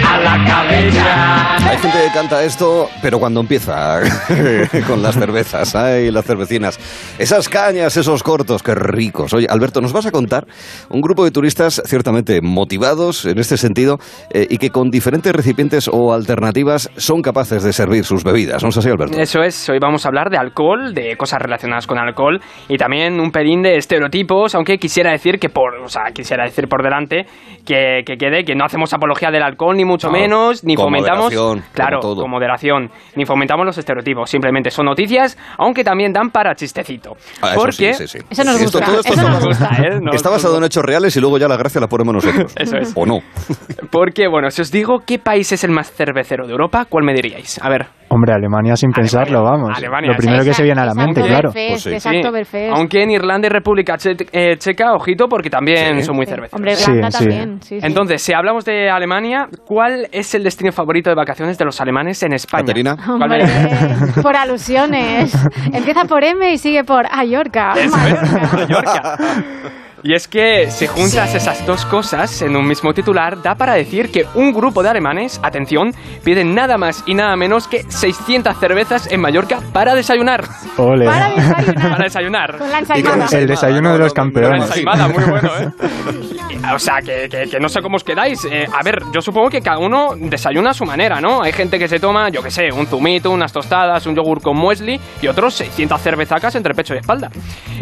alla 0.02 0.42
cavecha 0.44 1.44
Hay 1.66 1.78
gente 1.78 1.98
que 1.98 2.10
canta 2.12 2.44
esto, 2.44 2.88
pero 3.00 3.18
cuando 3.18 3.40
empieza 3.40 4.00
con 4.86 5.02
las 5.02 5.14
cervezas, 5.14 5.74
ay, 5.74 6.10
las 6.10 6.24
cervecinas. 6.24 6.78
Esas 7.18 7.48
cañas, 7.48 7.96
esos 7.96 8.22
cortos, 8.22 8.62
qué 8.62 8.74
ricos. 8.74 9.32
Oye, 9.32 9.46
Alberto, 9.48 9.80
nos 9.80 9.92
vas 9.92 10.04
a 10.06 10.10
contar 10.10 10.46
un 10.90 11.00
grupo 11.00 11.24
de 11.24 11.30
turistas 11.30 11.82
ciertamente 11.86 12.40
motivados 12.42 13.24
en 13.24 13.38
este 13.38 13.56
sentido 13.56 13.98
eh, 14.30 14.46
y 14.48 14.58
que 14.58 14.70
con 14.70 14.90
diferentes 14.90 15.32
recipientes 15.32 15.88
o 15.90 16.12
alternativas 16.12 16.90
son 16.96 17.22
capaces 17.22 17.62
de 17.62 17.72
servir 17.72 18.04
sus 18.04 18.22
bebidas. 18.24 18.62
¿No 18.62 18.68
es 18.68 18.76
así, 18.76 18.90
Alberto? 18.90 19.18
Eso 19.18 19.40
es, 19.42 19.68
hoy 19.68 19.78
vamos 19.80 20.04
a 20.04 20.08
hablar 20.08 20.28
de 20.30 20.36
alcohol, 20.36 20.92
de 20.94 21.16
cosas 21.16 21.40
relacionadas 21.40 21.86
con 21.86 21.98
alcohol 21.98 22.40
y 22.68 22.76
también 22.76 23.18
un 23.18 23.32
pelín 23.32 23.62
de 23.62 23.76
estereotipos, 23.76 24.53
aunque 24.54 24.78
quisiera 24.78 25.10
decir 25.10 25.38
que 25.38 25.48
por, 25.48 25.74
o 25.76 25.88
sea, 25.88 26.04
quisiera 26.14 26.44
decir 26.44 26.68
por 26.68 26.82
delante 26.82 27.26
que, 27.66 28.02
que 28.06 28.16
quede 28.16 28.44
que 28.44 28.54
no 28.54 28.64
hacemos 28.64 28.92
apología 28.94 29.30
del 29.30 29.42
alcohol 29.42 29.76
ni 29.76 29.84
mucho 29.84 30.08
No, 30.08 30.12
menos, 30.12 30.64
ni 30.64 30.74
con 30.76 30.86
fomentamos, 30.86 31.24
moderación, 31.34 31.62
claro, 31.72 31.98
como 32.00 32.14
todo. 32.14 32.22
con 32.22 32.30
moderación, 32.30 32.90
ni 33.16 33.24
fomentamos 33.24 33.66
los 33.66 33.78
estereotipos, 33.78 34.28
simplemente 34.30 34.70
son 34.70 34.86
noticias, 34.86 35.36
aunque 35.58 35.82
también 35.84 36.12
dan 36.12 36.30
para 36.30 36.54
chistecito. 36.54 37.12
Ah, 37.42 37.50
eso 37.52 37.60
porque 37.60 37.94
sí, 37.94 38.06
sí, 38.08 38.18
sí. 38.18 38.26
Eso 38.30 38.44
nos 38.44 38.60
Esto- 38.60 38.78
gusta, 38.78 38.86
todo 38.86 39.00
esto 39.00 39.12
eso 39.12 39.20
está 39.20 39.30
nos 39.30 39.44
basado- 39.44 39.68
gusta, 39.68 39.82
¿eh? 39.86 40.00
Nos- 40.02 40.14
Está 40.16 40.30
basado 40.30 40.58
en 40.58 40.64
hechos 40.64 40.84
reales 40.84 41.16
y 41.16 41.20
luego 41.20 41.38
ya 41.38 41.48
la 41.48 41.56
gracia 41.56 41.80
la 41.80 41.86
ponemos 41.88 42.14
nosotros. 42.14 42.52
Eso 42.58 42.76
es. 42.76 42.92
¿O 42.94 43.04
no? 43.06 43.20
Porque, 43.90 44.28
bueno, 44.28 44.50
si 44.50 44.62
os 44.62 44.70
digo 44.70 45.00
qué 45.06 45.18
país 45.18 45.50
es 45.52 45.64
el 45.64 45.70
más 45.70 45.90
cervecero 45.92 46.46
de 46.46 46.52
Europa, 46.52 46.84
¿cuál 46.88 47.04
me 47.04 47.12
diríais? 47.14 47.58
A 47.62 47.68
ver. 47.68 47.86
Hombre, 48.14 48.32
Alemania 48.32 48.76
sin 48.76 48.90
pensarlo, 48.92 49.42
vamos. 49.42 49.70
Alemania, 49.76 50.10
Lo 50.12 50.16
primero 50.16 50.44
que 50.44 50.54
se 50.54 50.62
viene 50.62 50.80
a 50.80 50.84
la 50.86 50.94
mente, 50.94 51.20
claro. 51.20 51.50
Pues 51.52 51.82
sí. 51.82 51.92
Exacto, 51.92 52.28
Sí. 52.28 52.32
Belfast. 52.32 52.76
Aunque 52.76 53.02
en 53.02 53.10
Irlanda 53.10 53.46
y 53.48 53.50
República 53.50 53.96
Che- 53.96 54.16
eh, 54.32 54.56
Checa, 54.56 54.92
ojito, 54.94 55.26
porque 55.28 55.50
también 55.50 55.96
Sí. 55.96 56.02
son 56.04 56.16
muy 56.16 56.26
cerveceros. 56.26 56.54
Hombre, 56.54 56.72
Irlanda 56.72 57.10
sí. 57.10 57.18
también. 57.18 57.60
Entonces, 57.82 58.22
si 58.22 58.32
hablamos 58.32 58.64
de 58.64 58.88
Alemania, 58.90 59.48
¿cuál 59.66 60.06
es 60.12 60.34
el 60.34 60.44
destino 60.44 60.70
favorito 60.70 61.10
de 61.10 61.16
vacaciones 61.16 61.58
de 61.58 61.64
los 61.64 61.80
alemanes 61.80 62.22
en 62.22 62.32
España? 62.34 62.62
Caterina. 62.64 62.96
¿Cuál 63.04 63.22
Hombre, 63.22 63.44
por 64.22 64.36
alusiones. 64.36 65.34
Empieza 65.72 66.04
por 66.04 66.22
M 66.22 66.52
y 66.52 66.58
sigue 66.58 66.84
por 66.84 67.04
Mallorca. 67.10 67.74
Mallorca. 67.74 68.48
Mallorca. 68.52 69.16
Y 70.06 70.12
es 70.12 70.28
que 70.28 70.70
si 70.70 70.86
juntas 70.86 71.34
esas 71.34 71.64
dos 71.66 71.86
cosas 71.86 72.42
en 72.42 72.54
un 72.56 72.66
mismo 72.68 72.92
titular, 72.92 73.40
da 73.40 73.54
para 73.54 73.72
decir 73.72 74.12
que 74.12 74.26
un 74.34 74.52
grupo 74.52 74.82
de 74.82 74.90
alemanes, 74.90 75.40
atención, 75.42 75.92
piden 76.22 76.54
nada 76.54 76.76
más 76.76 77.02
y 77.06 77.14
nada 77.14 77.34
menos 77.36 77.66
que 77.68 77.84
600 77.88 78.54
cervezas 78.58 79.10
en 79.10 79.22
Mallorca 79.22 79.60
para 79.72 79.94
desayunar. 79.94 80.44
Ole. 80.76 81.06
Para 81.06 81.30
desayunar. 81.30 81.90
Para 81.90 82.04
desayunar. 82.04 82.58
Con 82.58 82.70
la 82.70 82.82
con 82.82 82.96
ensaimada. 82.98 83.28
El 83.38 83.46
desayuno 83.46 83.92
de 83.94 83.98
los 83.98 84.12
campeones. 84.12 84.50
Una 84.50 84.64
ensaimada, 84.66 85.08
muy 85.08 85.24
bueno, 85.24 85.50
¿eh? 85.58 85.68
O 86.74 86.78
sea, 86.78 87.00
que, 87.04 87.28
que- 87.28 87.46
que 87.50 87.60
no 87.60 87.68
sé 87.68 87.82
cómo 87.82 87.96
os 87.96 88.04
quedáis. 88.04 88.42
Eh, 88.46 88.66
a 88.72 88.82
ver, 88.82 89.02
yo 89.12 89.20
supongo 89.20 89.50
que 89.50 89.60
cada 89.60 89.76
uno 89.78 90.14
desayuna 90.16 90.70
a 90.70 90.74
su 90.74 90.86
manera, 90.86 91.20
¿no? 91.20 91.42
Hay 91.42 91.52
gente 91.52 91.78
que 91.78 91.88
se 91.88 91.98
toma, 91.98 92.30
yo 92.30 92.42
qué 92.42 92.50
sé, 92.50 92.68
un 92.72 92.86
zumito, 92.86 93.30
unas 93.30 93.52
tostadas, 93.52 94.06
un 94.06 94.14
yogur 94.16 94.40
con 94.40 94.56
muesli 94.56 94.98
y 95.20 95.28
otros 95.28 95.52
600 95.54 96.00
cervezacas 96.00 96.54
entre 96.54 96.72
pecho 96.72 96.94
y 96.94 96.98
espalda. 96.98 97.30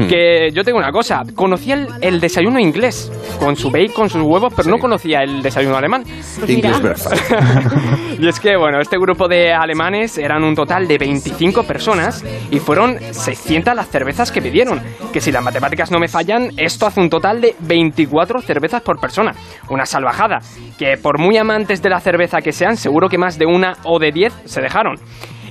Que 0.08 0.50
yo 0.52 0.64
tengo 0.64 0.78
una 0.78 0.90
cosa, 0.90 1.22
conocía 1.36 1.74
el, 1.74 1.88
el 2.00 2.11
desayuno 2.20 2.58
inglés, 2.58 3.10
con 3.38 3.56
su 3.56 3.70
bacon, 3.70 4.08
sus 4.08 4.22
huevos, 4.22 4.52
pero 4.56 4.70
no 4.70 4.78
conocía 4.78 5.20
el 5.22 5.42
desayuno 5.42 5.76
alemán. 5.76 6.04
Pues. 6.04 6.48
English 6.48 6.80
breakfast. 6.80 7.32
Y 8.18 8.28
es 8.28 8.38
que, 8.38 8.56
bueno, 8.56 8.80
este 8.80 8.98
grupo 8.98 9.26
de 9.26 9.52
alemanes 9.52 10.16
eran 10.16 10.44
un 10.44 10.54
total 10.54 10.86
de 10.86 10.96
25 10.96 11.64
personas 11.64 12.24
y 12.50 12.60
fueron 12.60 12.98
600 13.00 13.74
las 13.74 13.88
cervezas 13.88 14.30
que 14.30 14.40
pidieron. 14.40 14.80
Que 15.12 15.20
si 15.20 15.32
las 15.32 15.42
matemáticas 15.42 15.90
no 15.90 15.98
me 15.98 16.06
fallan, 16.06 16.50
esto 16.56 16.86
hace 16.86 17.00
un 17.00 17.10
total 17.10 17.40
de 17.40 17.56
24 17.58 18.40
cervezas 18.42 18.82
por 18.82 19.00
persona. 19.00 19.32
Una 19.70 19.86
salvajada. 19.86 20.38
Que 20.78 20.96
por 20.96 21.18
muy 21.18 21.36
amantes 21.36 21.82
de 21.82 21.90
la 21.90 21.98
cerveza 21.98 22.40
que 22.42 22.52
sean, 22.52 22.76
seguro 22.76 23.08
que 23.08 23.18
más 23.18 23.38
de 23.38 23.46
una 23.46 23.76
o 23.84 23.98
de 23.98 24.12
10 24.12 24.32
se 24.44 24.60
dejaron. 24.60 24.96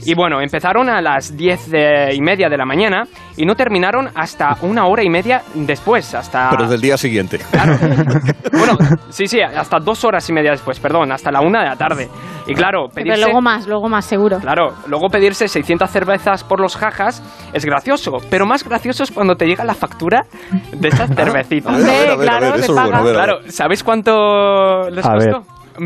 Y 0.05 0.13
bueno, 0.15 0.41
empezaron 0.41 0.89
a 0.89 1.01
las 1.01 1.35
10 1.35 1.69
de- 1.71 2.13
y 2.13 2.21
media 2.21 2.49
de 2.49 2.57
la 2.57 2.65
mañana 2.65 3.03
y 3.37 3.45
no 3.45 3.55
terminaron 3.55 4.09
hasta 4.15 4.55
una 4.61 4.85
hora 4.85 5.03
y 5.03 5.09
media 5.09 5.41
después, 5.53 6.13
hasta... 6.15 6.49
Pero 6.49 6.67
del 6.67 6.81
día 6.81 6.97
siguiente. 6.97 7.39
Claro. 7.51 7.77
Bueno, 8.51 8.77
sí, 9.09 9.27
sí, 9.27 9.39
hasta 9.41 9.79
dos 9.79 10.03
horas 10.03 10.29
y 10.29 10.33
media 10.33 10.51
después, 10.51 10.79
perdón, 10.79 11.11
hasta 11.11 11.31
la 11.31 11.41
una 11.41 11.61
de 11.61 11.69
la 11.69 11.75
tarde. 11.77 12.09
Y 12.45 12.53
claro, 12.53 12.87
Pero 12.93 13.05
pedirse... 13.05 13.21
luego 13.21 13.41
más, 13.41 13.65
luego 13.65 13.87
más, 13.89 14.05
seguro. 14.05 14.37
Claro, 14.39 14.73
luego 14.87 15.07
pedirse 15.07 15.47
600 15.47 15.89
cervezas 15.89 16.43
por 16.43 16.59
los 16.59 16.75
jajas 16.75 17.23
es 17.53 17.65
gracioso, 17.65 18.17
pero 18.29 18.45
más 18.45 18.63
gracioso 18.63 19.03
es 19.03 19.11
cuando 19.11 19.35
te 19.35 19.45
llega 19.45 19.63
la 19.63 19.73
factura 19.73 20.25
de 20.73 20.87
esas 20.89 21.09
cervecitas. 21.15 21.75
Claro, 22.21 23.39
¿sabéis 23.47 23.83
cuánto 23.83 24.89
les 24.89 25.05
A 25.05 25.13
ver. 25.15 25.35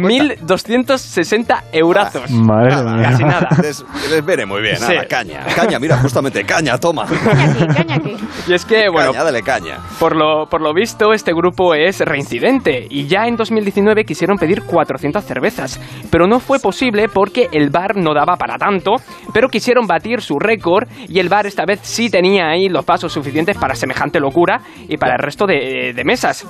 Costó? 0.01 0.23
1.260 0.65 1.61
eurazos. 1.71 2.29
Madre 2.31 2.69
Nada, 2.75 2.95
mía. 2.97 3.09
Casi 3.09 3.23
nada. 3.23 3.49
Les, 3.61 3.85
les 4.11 4.25
viene 4.25 4.45
muy 4.45 4.61
bien, 4.61 4.77
Sí. 4.77 4.83
nada, 4.93 5.05
caña. 5.07 5.45
Caña, 5.55 5.79
mira, 5.79 5.97
justamente, 5.97 6.43
caña, 6.43 6.77
toma. 6.77 7.05
Caña 7.05 7.43
aquí, 7.51 7.67
caña 7.67 7.95
aquí. 7.95 8.15
Y 8.47 8.53
es 8.53 8.63
que, 8.65 8.89
bueno, 8.89 9.11
Caña, 9.11 9.23
dale 9.23 9.41
caña. 9.41 9.77
Por 9.99 10.15
lo, 10.15 10.45
por 10.47 10.61
lo 10.61 10.73
visto, 10.73 11.13
este 11.13 11.33
grupo 11.33 11.73
es 11.73 11.99
reincidente 12.01 12.85
y 12.89 13.07
ya 13.07 13.25
en 13.27 13.35
2019 13.37 14.03
quisieron 14.05 14.37
pedir 14.37 14.63
400 14.63 15.23
cervezas, 15.23 15.79
pero 16.11 16.27
no 16.27 16.39
fue 16.39 16.59
posible 16.59 17.09
porque 17.09 17.49
el 17.51 17.69
bar 17.71 17.95
no 17.95 18.13
daba 18.13 18.35
para 18.35 18.57
tanto, 18.57 18.97
pero 19.33 19.49
quisieron 19.49 19.87
batir 19.87 20.21
su 20.21 20.37
récord 20.37 20.87
y 21.07 21.19
el 21.19 21.29
bar 21.29 21.47
esta 21.47 21.65
vez 21.65 21.79
sí 21.81 22.09
tenía 22.11 22.47
ahí 22.49 22.69
los 22.69 22.85
pasos 22.85 23.11
suficientes 23.13 23.57
para 23.57 23.73
semejante 23.73 24.19
locura 24.19 24.61
y 24.87 24.97
para 24.97 25.13
el 25.13 25.19
resto 25.19 25.47
de, 25.47 25.93
de 25.95 26.03
mesas. 26.03 26.45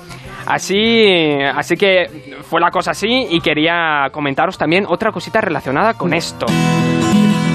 Así, 0.48 1.34
así 1.56 1.76
que 1.76 2.36
fue 2.44 2.62
la 2.62 2.70
cosa 2.70 2.92
así 2.92 3.28
y 3.30 3.42
quería 3.42 4.10
comentaros 4.12 4.58
también 4.58 4.86
otra 4.88 5.12
cosita 5.12 5.42
relacionada 5.42 5.96
con 5.96 6.14
esto. 6.14 6.46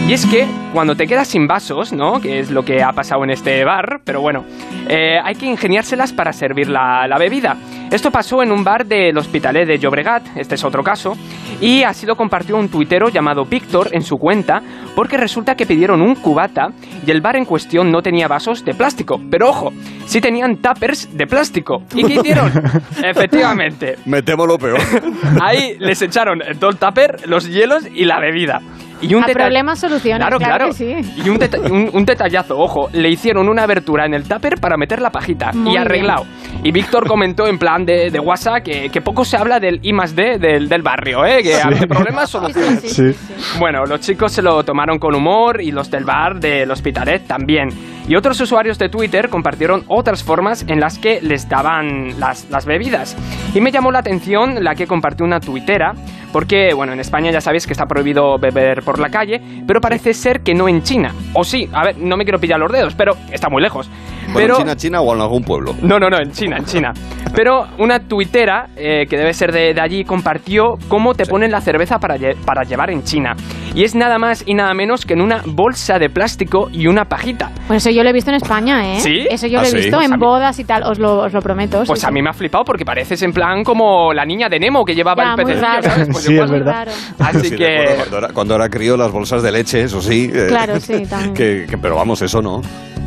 Y 0.09 0.13
es 0.13 0.27
que 0.27 0.45
cuando 0.73 0.97
te 0.97 1.07
quedas 1.07 1.29
sin 1.29 1.47
vasos, 1.47 1.93
¿no? 1.93 2.21
Que 2.21 2.41
es 2.41 2.51
lo 2.51 2.65
que 2.65 2.83
ha 2.83 2.91
pasado 2.93 3.23
en 3.23 3.31
este 3.31 3.65
bar, 3.65 4.01
pero 4.05 4.21
bueno, 4.21 4.45
eh, 4.89 5.21
hay 5.23 5.37
que 5.37 5.47
ingeniárselas 5.47 6.13
para 6.13 6.33
servir 6.33 6.69
la, 6.69 7.07
la 7.07 7.17
bebida. 7.17 7.57
Esto 7.91 8.13
pasó 8.13 8.41
en 8.43 8.53
un 8.53 8.63
bar 8.63 8.87
del 8.87 9.19
Hospitalet 9.19 9.67
de 9.67 9.79
Llobregat, 9.79 10.37
este 10.37 10.55
es 10.55 10.63
otro 10.63 10.85
caso, 10.85 11.17
y 11.61 11.83
así 11.83 12.07
lo 12.07 12.17
compartió 12.17 12.57
un 12.57 12.69
tuitero 12.69 13.09
llamado 13.09 13.45
Víctor 13.45 13.89
en 13.91 14.03
su 14.03 14.17
cuenta, 14.17 14.63
porque 14.95 15.17
resulta 15.17 15.57
que 15.57 15.67
pidieron 15.67 16.01
un 16.01 16.15
cubata 16.15 16.69
y 17.05 17.11
el 17.11 17.21
bar 17.21 17.35
en 17.35 17.45
cuestión 17.45 17.91
no 17.91 18.01
tenía 18.01 18.29
vasos 18.29 18.65
de 18.65 18.75
plástico. 18.75 19.21
Pero 19.29 19.51
ojo, 19.51 19.73
sí 20.07 20.21
tenían 20.21 20.59
tuppers 20.59 21.17
de 21.17 21.27
plástico. 21.27 21.83
¿Y 21.93 22.05
qué 22.05 22.15
hicieron? 22.15 22.53
Efectivamente, 23.03 23.97
Me 24.05 24.23
temo 24.23 24.47
lo 24.47 24.57
peor. 24.57 24.79
ahí 25.41 25.77
les 25.81 26.01
echaron 26.01 26.43
todo 26.61 26.71
el 26.71 26.77
tupper, 26.77 27.29
los 27.29 27.49
hielos 27.49 27.85
y 27.93 28.05
la 28.05 28.21
bebida. 28.21 28.61
Y 29.03 29.15
un 29.15 29.25
A 29.25 29.27
deta- 29.27 29.39
problemas 29.41 29.79
soluciones, 29.81 30.19
Claro, 30.21 30.39
claro, 30.39 30.57
claro. 30.57 30.67
que 30.69 31.03
sí. 31.05 31.21
Y 31.25 31.29
un, 31.29 31.39
deta- 31.39 31.59
un- 31.61 31.91
un 31.93 32.05
detallazo, 32.05 32.59
ojo, 32.59 32.89
le 32.93 33.09
hicieron 33.09 33.49
una 33.49 33.63
abertura 33.63 34.05
en 34.05 34.15
el 34.15 34.25
tupper 34.25 34.61
para 34.61 34.77
meter 34.77 35.01
la 35.01 35.11
pajita. 35.11 35.53
Muy 35.53 35.69
y 35.69 35.71
bien. 35.73 35.83
arreglado. 35.83 36.27
Y 36.63 36.71
Víctor 36.73 37.07
comentó 37.07 37.47
en 37.47 37.59
plan 37.59 37.85
de, 37.87 38.11
de 38.11 38.21
WhatsApp 38.21 38.63
que, 38.63 38.91
que 38.91 39.01
poco 39.01 39.25
se 39.25 39.37
habla 39.37 39.59
del 39.59 39.81
I 39.83 39.93
más 39.93 40.15
D 40.15 40.39
del, 40.39 40.69
del 40.69 40.83
barrio, 40.83 41.25
¿eh? 41.25 41.43
Que 41.43 41.55
ante 41.61 41.87
problemas 41.87 42.27
Sí, 42.29 42.33
soluciones. 42.33 42.81
sí, 42.81 42.89
sí, 42.89 42.95
Sí. 42.95 43.13
sí, 43.13 43.35
sí. 43.39 43.59
Bueno, 43.59 43.85
los 43.87 44.01
chicos 44.01 44.33
se 44.33 44.43
lo 44.43 44.63
tomaron 44.65 44.99
con 44.99 45.15
humor 45.15 45.63
y 45.63 45.71
los 45.73 45.91
del 45.91 46.05
bar 46.05 46.39
del 46.39 46.71
Hospitalet 46.71 47.27
también. 47.27 47.69
Y 48.11 48.17
otros 48.17 48.41
usuarios 48.41 48.77
de 48.77 48.89
Twitter 48.89 49.29
compartieron 49.29 49.85
otras 49.87 50.25
formas 50.25 50.65
en 50.67 50.81
las 50.81 50.99
que 50.99 51.21
les 51.21 51.49
daban 51.49 52.19
las, 52.19 52.51
las 52.51 52.67
bebidas. 52.67 53.17
Y 53.55 53.61
me 53.61 53.71
llamó 53.71 53.93
la 53.93 54.01
atención 54.01 54.65
la 54.65 54.75
que 54.75 54.89
compartió 54.89 55.25
una 55.25 55.39
tuitera, 55.39 55.95
porque, 56.33 56.75
bueno, 56.75 56.93
en 56.93 56.99
España 56.99 57.31
ya 57.31 57.41
sabéis 57.41 57.69
que 57.69 57.73
está 57.73 57.87
prohibido 57.87 58.37
beber 58.37 58.83
por 58.83 58.99
la 58.99 59.11
calle, 59.11 59.41
pero 59.65 59.81
parece 59.81 60.13
ser 60.13 60.41
que 60.41 60.55
no 60.55 60.69
en 60.69 60.83
China. 60.83 61.15
O 61.35 61.45
sí, 61.45 61.69
a 61.73 61.85
ver, 61.85 61.99
no 61.99 62.17
me 62.17 62.25
quiero 62.25 62.41
pillar 62.41 62.59
los 62.59 62.73
dedos, 62.73 62.97
pero 62.97 63.17
está 63.31 63.49
muy 63.49 63.63
lejos. 63.63 63.89
Bueno, 64.33 64.49
pero... 64.55 64.57
China, 64.59 64.77
China 64.77 65.01
o 65.01 65.15
en 65.15 65.21
algún 65.21 65.43
pueblo. 65.43 65.75
No, 65.83 65.99
no, 65.99 66.09
no, 66.09 66.19
en 66.19 66.31
China, 66.33 66.57
en 66.59 66.65
China. 66.65 66.93
Pero 67.35 67.67
una 67.79 68.01
tuitera, 68.01 68.67
eh, 68.77 69.07
que 69.09 69.17
debe 69.17 69.33
ser 69.33 69.53
de, 69.53 69.73
de 69.73 69.81
allí, 69.81 70.05
compartió 70.05 70.75
cómo 70.89 71.15
te 71.15 71.27
ponen 71.27 71.51
la 71.53 71.61
cerveza 71.61 71.99
para, 71.99 72.17
lle- 72.17 72.35
para 72.45 72.63
llevar 72.65 72.91
en 72.91 73.03
China. 73.05 73.35
Y 73.75 73.85
es 73.85 73.95
nada 73.95 74.19
más 74.19 74.43
y 74.47 74.55
nada 74.55 74.75
menos 74.75 75.07
que 75.07 75.15
en 75.15 75.21
una 75.21 75.43
bolsa 75.47 75.99
de 76.01 76.11
plástico 76.11 76.69
y 76.73 76.89
una 76.89 77.05
pajita. 77.05 77.53
Pues 77.69 77.87
eso 77.87 77.95
yo 77.95 78.03
lo 78.03 78.11
he 78.11 78.13
visto 78.13 78.31
en 78.31 78.37
España, 78.37 78.95
¿eh? 78.95 79.01
¿Sí? 79.01 79.27
Eso 79.31 79.47
yo 79.47 79.59
¿Ah, 79.59 79.63
lo 79.63 79.69
he 79.69 79.71
sí? 79.71 79.77
visto 79.77 79.97
Pues 79.97 80.11
a 80.11 80.15
en 80.15 80.19
mí- 80.21 80.27
bodas 80.27 80.59
y 80.59 80.65
tal, 80.65 80.83
os 80.83 80.99
lo, 80.99 81.19
os 81.21 81.33
lo 81.33 81.41
prometo. 81.41 81.83
Pues 81.87 82.01
sí, 82.01 82.07
a 82.07 82.09
sí. 82.09 82.15
mí 82.15 82.21
me 82.23 82.31
ha 82.31 82.33
flipado 82.33 82.65
porque 82.65 82.85
pareces 82.85 83.23
en 83.23 83.33
plan 83.33 83.63
como 83.63 84.13
la 84.13 84.25
niña 84.25 84.49
de 84.49 84.59
Nemo 84.59 84.85
que 84.85 84.95
llevaba 84.97 85.23
Ya, 85.25 85.31
el 85.31 85.37
pececillo, 85.37 85.63
raro. 85.63 86.13
Pues 86.13 86.25
Sí, 86.25 86.37
es 86.37 86.51
verdad. 86.51 86.85
Claro. 86.85 86.91
Así 87.39 87.51
que... 87.57 87.95
cuando, 87.97 88.19
era, 88.19 88.29
cuando 88.33 88.55
era 88.57 88.69
crío, 88.69 88.97
las 88.97 89.13
bolsas 89.13 89.43
de 89.45 89.53
leche, 89.53 89.83
eso 89.83 90.01
sí. 90.03 90.31
eh, 90.35 90.47
Claro, 90.49 90.81
sí, 90.81 91.05
también. 91.09 91.35
que- 91.35 91.67
que- 91.71 91.79
pero 91.79 91.95
vamos, 91.95 92.21
eso 92.23 92.43
no. 92.43 92.61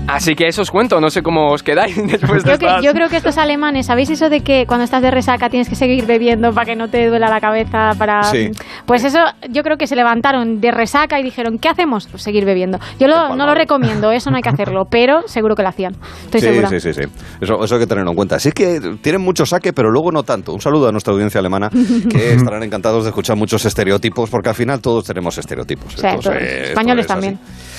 Así 0.05 0.35
que 0.35 0.47
eso 0.47 0.61
os 0.61 0.69
cuento, 0.69 0.99
no 0.99 1.09
sé 1.09 1.21
cómo 1.23 1.47
os 1.51 1.63
quedáis 1.63 1.95
después 2.07 2.43
de 2.43 2.57
que- 2.57 2.65
estas- 2.65 2.83
yo 2.83 2.91
creo 2.93 3.07
que 3.09 3.17
estos 3.17 3.37
alemanes, 3.37 3.85
¿sabéis 3.85 4.09
eso 4.09 4.29
de 4.29 4.41
que 4.41 4.65
cuando 4.67 4.83
estás 4.83 5.01
de 5.01 5.09
resaca 5.09 5.49
tienes 5.49 5.69
que 5.69 5.75
seguir 5.75 6.05
bebiendo 6.05 6.51
para 6.51 6.65
que 6.65 6.75
no 6.75 6.89
te 6.89 7.07
duela 7.07 7.29
la 7.29 7.39
cabeza? 7.39 7.91
para 7.97 8.23
Sí. 8.23 8.51
Pues 8.85 9.05
eso, 9.05 9.19
yo 9.49 9.63
creo 9.63 9.77
que 9.77 9.87
se 9.87 9.95
levantaron 9.95 10.59
de 10.59 10.71
resaca 10.71 11.19
y 11.19 11.23
dijeron, 11.23 11.57
¿qué 11.57 11.69
hacemos? 11.69 12.07
Pues 12.07 12.21
seguir 12.21 12.43
bebiendo. 12.45 12.79
Yo 12.99 13.07
lo- 13.07 13.35
no 13.35 13.45
lo 13.45 13.55
recomiendo, 13.55 14.11
eso 14.11 14.29
no 14.29 14.35
hay 14.35 14.43
que 14.43 14.49
hacerlo, 14.49 14.83
pero 14.89 15.21
seguro 15.27 15.55
que 15.55 15.63
lo 15.63 15.69
hacían. 15.69 15.93
Estoy 16.25 16.41
sí, 16.41 16.47
segura. 16.47 16.67
sí, 16.69 16.79
sí, 16.81 16.93
sí. 16.93 17.01
Eso, 17.41 17.63
eso 17.63 17.75
hay 17.75 17.81
que 17.81 17.87
tenerlo 17.87 18.11
en 18.11 18.15
cuenta. 18.15 18.39
Sí 18.39 18.49
es 18.49 18.53
que 18.53 18.79
tienen 19.01 19.21
mucho 19.21 19.45
saque, 19.45 19.71
pero 19.73 19.89
luego 19.89 20.11
no 20.11 20.23
tanto. 20.23 20.53
Un 20.53 20.59
saludo 20.61 20.89
a 20.89 20.91
nuestra 20.91 21.13
audiencia 21.13 21.39
alemana, 21.39 21.69
que 22.11 22.33
estarán 22.33 22.61
encantados 22.63 23.03
de 23.05 23.09
escuchar 23.11 23.37
muchos 23.37 23.63
estereotipos, 23.65 24.29
porque 24.29 24.49
al 24.49 24.55
final 24.55 24.81
todos 24.81 25.05
tenemos 25.05 25.37
estereotipos. 25.37 25.93
Sí, 25.93 26.01
todos. 26.01 26.27
Españoles 26.35 27.05
es 27.05 27.11
así. 27.11 27.21
también. 27.21 27.39
Así 27.41 27.72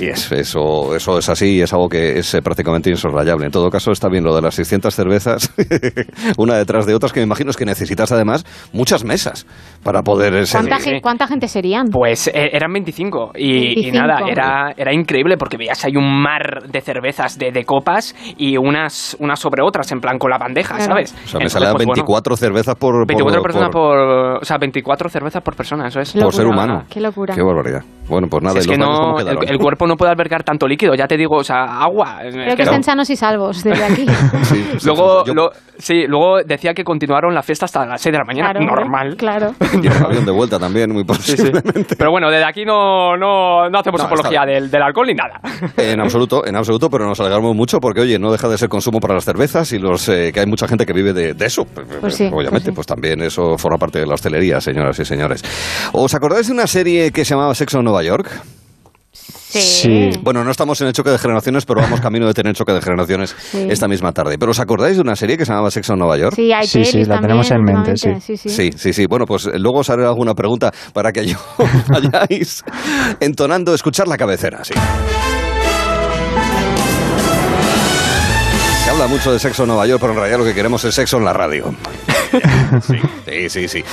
es, 0.00 0.32
eso, 0.32 0.94
eso 0.94 1.18
es 1.18 1.28
así 1.28 1.56
y 1.56 1.60
es 1.62 1.72
algo 1.72 1.88
que 1.88 2.18
es 2.18 2.34
eh, 2.34 2.42
prácticamente 2.42 2.90
insoslayable. 2.90 3.46
En 3.46 3.52
todo 3.52 3.70
caso, 3.70 3.90
está 3.92 4.08
bien 4.08 4.24
lo 4.24 4.34
de 4.34 4.42
las 4.42 4.54
600 4.54 4.94
cervezas, 4.94 5.52
una 6.38 6.56
detrás 6.56 6.86
de 6.86 6.94
otras, 6.94 7.12
que 7.12 7.20
me 7.20 7.26
imagino 7.26 7.50
es 7.50 7.56
que 7.56 7.64
necesitas 7.64 8.10
además 8.12 8.44
muchas 8.72 9.04
mesas 9.04 9.46
para 9.82 10.02
poder 10.02 10.34
eh, 10.34 10.44
¿Cuánta, 10.50 10.78
gen- 10.78 11.00
cuánta 11.00 11.26
gente 11.26 11.48
serían? 11.48 11.86
Pues 11.88 12.28
eh, 12.28 12.50
eran 12.52 12.72
25 12.72 13.32
y, 13.36 13.44
y 13.46 13.90
25. 13.90 13.98
nada, 14.06 14.20
era, 14.28 14.74
era 14.76 14.92
increíble 14.92 15.36
porque 15.36 15.56
veías 15.56 15.84
ahí 15.84 15.96
un 15.96 16.22
mar 16.22 16.62
de 16.70 16.80
cervezas 16.80 17.38
de, 17.38 17.50
de 17.52 17.64
copas 17.64 18.14
y 18.36 18.56
unas, 18.56 19.16
unas 19.20 19.38
sobre 19.38 19.62
otras 19.62 19.90
en 19.92 20.00
plan 20.00 20.18
con 20.18 20.30
la 20.30 20.38
bandeja, 20.38 20.76
Claro. 20.76 20.92
¿sabes? 20.92 21.14
O 21.24 21.28
sea, 21.28 21.40
me 21.40 21.48
salían 21.48 21.72
pues, 21.72 21.86
bueno, 21.86 22.02
24 22.04 22.36
cervezas 22.36 22.74
por, 22.76 23.06
24 23.06 23.42
personas 23.42 23.68
por, 23.70 23.96
por, 23.96 24.38
O 24.42 24.44
sea, 24.44 24.58
24 24.58 25.08
cervezas 25.08 25.42
por 25.42 25.54
persona, 25.56 25.88
eso 25.88 26.00
es. 26.00 26.12
por 26.12 26.32
ser 26.32 26.44
Locura, 26.44 26.64
humano. 26.64 26.84
qué 26.88 27.00
locura. 27.00 27.34
Qué 27.34 27.42
barbaridad. 27.42 27.82
Bueno, 28.08 28.26
pues 28.28 28.42
nada, 28.42 28.54
Si 28.54 28.58
es 28.60 28.66
¿y 28.66 28.68
los 28.68 28.78
que 28.78 28.84
no, 28.84 29.18
el, 29.20 29.48
el 29.50 29.57
el 29.58 29.62
cuerpo 29.62 29.86
no 29.86 29.96
puede 29.96 30.10
albergar 30.12 30.42
tanto 30.42 30.66
líquido, 30.66 30.94
ya 30.94 31.06
te 31.06 31.16
digo, 31.16 31.36
o 31.36 31.44
sea, 31.44 31.80
agua. 31.82 32.18
Creo 32.20 32.32
que 32.32 32.56
que 32.56 32.64
no. 32.64 32.70
estén 32.70 32.82
sanos 32.82 33.10
y 33.10 33.16
salvos 33.16 33.62
desde 33.64 33.84
aquí. 33.84 34.06
Sí, 34.44 34.64
pues, 34.70 34.84
Luego, 34.86 35.24
yo- 35.24 35.34
lo- 35.34 35.50
sí, 35.78 36.06
luego 36.06 36.38
decía 36.44 36.72
que 36.74 36.84
continuaron 36.84 37.34
la 37.34 37.42
fiesta 37.42 37.66
hasta 37.66 37.84
las 37.86 38.00
6 38.00 38.12
de 38.12 38.18
la 38.18 38.24
mañana. 38.24 38.52
Claro, 38.52 38.66
Normal. 38.66 39.16
Claro. 39.16 39.54
y 39.82 39.86
el 39.86 39.92
avión 40.04 40.24
de 40.24 40.32
vuelta 40.32 40.58
también, 40.58 40.90
muy 40.92 41.04
Sí, 41.20 41.36
sí. 41.36 41.36
posiblemente. 41.36 41.96
Pero 41.96 42.10
bueno, 42.10 42.30
desde 42.30 42.44
aquí 42.44 42.64
no, 42.64 43.16
no, 43.16 43.68
no 43.68 43.78
hacemos 43.78 44.00
No, 44.00 44.06
apología 44.06 44.44
del, 44.46 44.70
del 44.70 44.82
alcohol 44.82 45.06
ni 45.06 45.14
nada. 45.14 45.40
En 45.76 46.00
absoluto, 46.00 46.46
en 46.46 46.56
absoluto, 46.56 46.88
pero 46.88 47.06
nos 47.06 47.18
alegramos 47.20 47.54
mucho 47.54 47.78
porque, 47.80 48.00
oye, 48.00 48.18
no 48.18 48.30
deja 48.32 48.48
de 48.48 48.56
ser 48.58 48.68
consumo 48.68 49.00
para 49.00 49.14
las 49.14 49.24
cervezas 49.24 49.72
y 49.72 49.78
los 49.78 50.08
eh, 50.08 50.30
que 50.32 50.40
hay 50.40 50.46
mucha 50.46 50.66
gente 50.68 50.86
que 50.86 50.92
vive 50.92 51.12
de, 51.12 51.34
de 51.34 51.46
eso. 51.46 51.64
Pues 52.00 52.14
sí, 52.14 52.24
Obviamente, 52.32 52.50
pues 52.50 52.62
sí. 52.64 52.72
pues 52.72 52.86
también 52.86 53.20
eso 53.22 53.56
forma 53.58 53.78
parte 53.78 53.98
de 54.00 54.06
la 54.06 54.14
hostelería, 54.14 54.60
señoras 54.60 54.98
y 54.98 55.04
señores. 55.04 55.42
¿Os 55.92 56.14
acordáis 56.14 56.46
de 56.48 56.52
una 56.54 56.66
serie 56.66 57.10
que 57.12 57.24
se 57.24 57.34
llamaba 57.34 57.54
Sexo 57.54 57.78
en 57.78 57.84
Nueva 57.84 58.02
York? 58.02 58.30
Sí. 59.50 60.10
Bueno, 60.22 60.44
no 60.44 60.50
estamos 60.50 60.80
en 60.82 60.88
el 60.88 60.92
choque 60.92 61.10
de 61.10 61.18
generaciones, 61.18 61.64
pero 61.64 61.80
vamos 61.80 62.00
camino 62.00 62.26
de 62.26 62.34
tener 62.34 62.54
choque 62.54 62.72
de 62.72 62.82
generaciones 62.82 63.34
Sí. 63.50 63.66
esta 63.70 63.88
misma 63.88 64.12
tarde. 64.12 64.38
¿Pero 64.38 64.50
os 64.52 64.60
acordáis 64.60 64.96
de 64.96 65.02
una 65.02 65.16
serie 65.16 65.38
que 65.38 65.44
se 65.46 65.52
llamaba 65.52 65.70
Sexo 65.70 65.94
en 65.94 66.00
Nueva 66.00 66.16
York? 66.18 66.34
Sí, 66.36 66.52
hay 66.52 66.66
Sí, 66.66 66.84
sí, 66.84 66.98
la 67.04 67.14
también 67.20 67.22
tenemos 67.22 67.50
en 67.50 67.62
mente, 67.64 67.96
sí. 67.96 68.36
sí. 68.36 68.48
Sí, 68.48 68.70
sí, 68.76 68.92
sí. 68.92 69.06
Bueno, 69.06 69.24
pues 69.26 69.46
eh, 69.46 69.58
luego 69.58 69.78
os 69.78 69.90
haré 69.90 70.04
alguna 70.04 70.34
pregunta 70.34 70.70
para 70.92 71.12
que 71.12 71.26
yo 71.26 71.38
vayáis 71.88 72.62
entonando, 73.20 73.74
escuchar 73.74 74.06
la 74.08 74.16
cabecera, 74.18 74.64
sí. 74.64 74.74
Se 78.84 78.90
habla 78.90 79.06
mucho 79.06 79.32
de 79.32 79.38
sexo 79.38 79.62
en 79.64 79.68
Nueva 79.68 79.86
York, 79.86 80.00
pero 80.00 80.12
en 80.12 80.18
realidad 80.18 80.38
lo 80.38 80.44
que 80.44 80.54
queremos 80.54 80.84
es 80.84 80.94
sexo 80.94 81.18
en 81.18 81.24
la 81.24 81.32
radio. 81.32 81.74
Sí, 82.86 82.98
sí, 83.26 83.48
sí, 83.48 83.68
sí. 83.68 83.84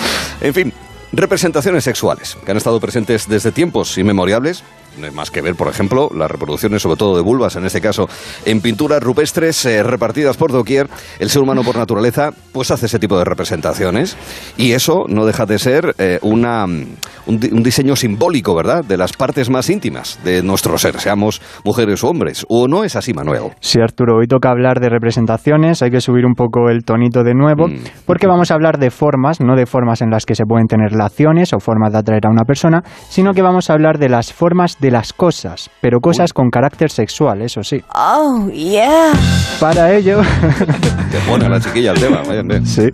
En 0.42 0.54
fin, 0.54 0.74
representaciones 1.14 1.86
sexuales 1.86 2.38
que 2.44 2.52
han 2.52 2.58
estado 2.58 2.80
presentes 2.82 3.28
desde 3.30 3.52
tiempos 3.54 3.98
inmemoriales. 3.98 4.64
No 5.00 5.06
hay 5.06 5.12
más 5.12 5.32
que 5.32 5.42
ver, 5.42 5.56
por 5.56 5.68
ejemplo, 5.68 6.10
las 6.16 6.30
reproducciones, 6.32 6.82
sobre 6.82 6.98
todo 6.98 7.16
de 7.16 7.22
vulvas, 7.22 7.56
en 7.56 7.66
este 7.66 7.82
caso, 7.82 8.08
en 8.46 8.62
pinturas 8.62 9.02
rupestres 9.02 9.66
eh, 9.66 9.84
repartidas 9.84 10.38
por 10.38 10.52
doquier. 10.52 10.88
El 11.20 11.30
ser 11.30 11.42
humano, 11.42 11.64
por 11.64 11.76
naturaleza, 11.76 12.32
pues 12.54 12.72
hace 12.72 12.86
ese 12.86 13.00
tipo 13.00 13.18
de 13.18 13.26
representaciones. 13.26 14.18
Y 14.58 14.72
eso 14.74 15.06
no 15.08 15.26
deja 15.26 15.46
de 15.46 15.60
ser 15.60 15.96
eh, 15.98 16.20
una, 16.22 16.66
un, 16.66 16.96
un 17.28 17.64
diseño 17.64 17.96
simbólico, 17.96 18.56
¿verdad?, 18.56 18.84
de 18.86 18.98
las 18.98 19.14
partes 19.14 19.50
más 19.50 19.70
íntimas 19.70 20.20
de 20.24 20.42
nuestro 20.44 20.78
ser, 20.78 21.00
seamos 21.00 21.42
mujeres 21.64 22.04
o 22.04 22.10
hombres. 22.10 22.46
¿O 22.50 22.68
no 22.68 22.84
es 22.84 22.96
así, 22.96 23.14
Manuel? 23.14 23.52
Sí, 23.60 23.80
Arturo, 23.82 24.18
hoy 24.18 24.28
toca 24.28 24.50
hablar 24.50 24.80
de 24.80 24.90
representaciones, 24.90 25.82
hay 25.82 25.92
que 25.92 26.02
subir 26.02 26.26
un 26.26 26.34
poco 26.34 26.70
el 26.70 26.84
tonito 26.84 27.24
de 27.24 27.34
nuevo, 27.34 27.68
Mm. 27.68 27.80
porque 28.06 28.28
vamos 28.28 28.52
a 28.52 28.54
hablar 28.56 28.78
de 28.78 28.92
formas, 28.92 29.40
no 29.42 29.56
de 29.56 29.66
formas 29.66 30.02
en 30.02 30.10
las 30.10 30.26
que 30.26 30.36
se 30.36 30.46
pueden 30.46 30.68
tener 30.68 30.92
relaciones 30.92 31.54
o 31.54 31.60
formas 31.60 31.92
de 31.94 32.00
atraer 32.00 32.26
a 32.28 32.30
una 32.30 32.44
persona, 32.44 32.84
sino 33.10 33.34
que 33.34 33.42
vamos 33.42 33.70
a 33.70 33.74
hablar 33.74 33.98
de 33.98 34.10
las 34.10 34.34
formas 34.34 34.78
de 34.80 34.85
las 34.92 35.14
cosas, 35.14 35.70
pero 35.82 36.00
cosas 36.00 36.34
con 36.34 36.50
carácter 36.50 36.90
sexual, 36.90 37.42
eso 37.42 37.64
sí. 37.64 37.82
Oh, 37.94 38.50
yeah. 38.50 39.12
Para 39.60 39.94
ello, 39.94 40.22
Te 41.12 41.18
pone 41.30 41.48
la 41.50 41.60
chiquilla 41.60 41.92
el 41.92 42.00
tema, 42.00 42.22
bien. 42.22 42.66
sí. 42.66 42.90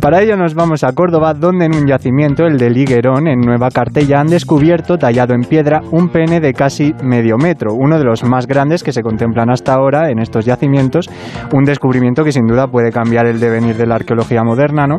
Para 0.00 0.22
ello 0.22 0.36
nos 0.36 0.54
vamos 0.54 0.82
a 0.84 0.92
Córdoba, 0.92 1.34
donde 1.34 1.66
en 1.66 1.74
un 1.74 1.86
yacimiento, 1.86 2.46
el 2.46 2.56
de 2.56 2.70
Liguerón, 2.70 3.28
en 3.28 3.40
Nueva 3.40 3.70
Cartella, 3.70 4.20
han 4.20 4.28
descubierto, 4.28 4.96
tallado 4.96 5.34
en 5.34 5.42
piedra, 5.42 5.80
un 5.92 6.08
pene 6.08 6.40
de 6.40 6.52
casi 6.52 6.94
medio 7.02 7.36
metro, 7.36 7.74
uno 7.74 7.98
de 7.98 8.04
los 8.04 8.24
más 8.24 8.46
grandes 8.46 8.82
que 8.82 8.92
se 8.92 9.02
contemplan 9.02 9.50
hasta 9.50 9.74
ahora 9.74 10.10
en 10.10 10.20
estos 10.20 10.44
yacimientos, 10.44 11.10
un 11.52 11.64
descubrimiento 11.64 12.24
que 12.24 12.32
sin 12.32 12.46
duda 12.46 12.66
puede 12.66 12.90
cambiar 12.90 13.26
el 13.26 13.40
devenir 13.40 13.76
de 13.76 13.86
la 13.86 13.96
arqueología 13.96 14.42
moderna, 14.42 14.86
¿no? 14.86 14.98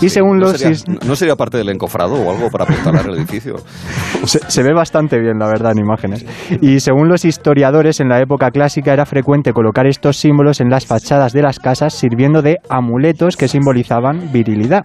Y 0.00 0.08
según 0.08 0.38
¿No 0.38 0.46
los... 0.46 0.58
sería, 0.58 0.78
¿No 1.06 1.16
sería 1.16 1.36
parte 1.36 1.58
del 1.58 1.68
encofrado 1.70 2.14
o 2.14 2.30
algo 2.30 2.50
para 2.50 2.64
apuntalar 2.64 3.06
el 3.06 3.16
edificio? 3.16 3.56
Se, 4.24 4.40
se 4.50 4.62
ve 4.62 4.72
bastante 4.72 5.20
bien, 5.20 5.38
la 5.38 5.46
verdad, 5.46 5.72
en 5.72 5.78
imágenes. 5.78 6.26
Y 6.60 6.80
según 6.80 7.08
los 7.08 7.24
historiadores, 7.24 8.00
en 8.00 8.08
la 8.08 8.20
época 8.20 8.50
clásica 8.50 8.92
era 8.92 9.06
frecuente 9.06 9.52
colocar 9.52 9.86
estos 9.86 10.16
símbolos 10.16 10.60
en 10.60 10.68
las 10.68 10.84
fachadas 10.84 11.32
de 11.32 11.42
las 11.42 11.60
casas 11.60 11.94
sirviendo 11.94 12.42
de 12.42 12.58
amuletos 12.68 13.36
que 13.36 13.46
simbolizaban 13.46 14.32
virilidad. 14.36 14.84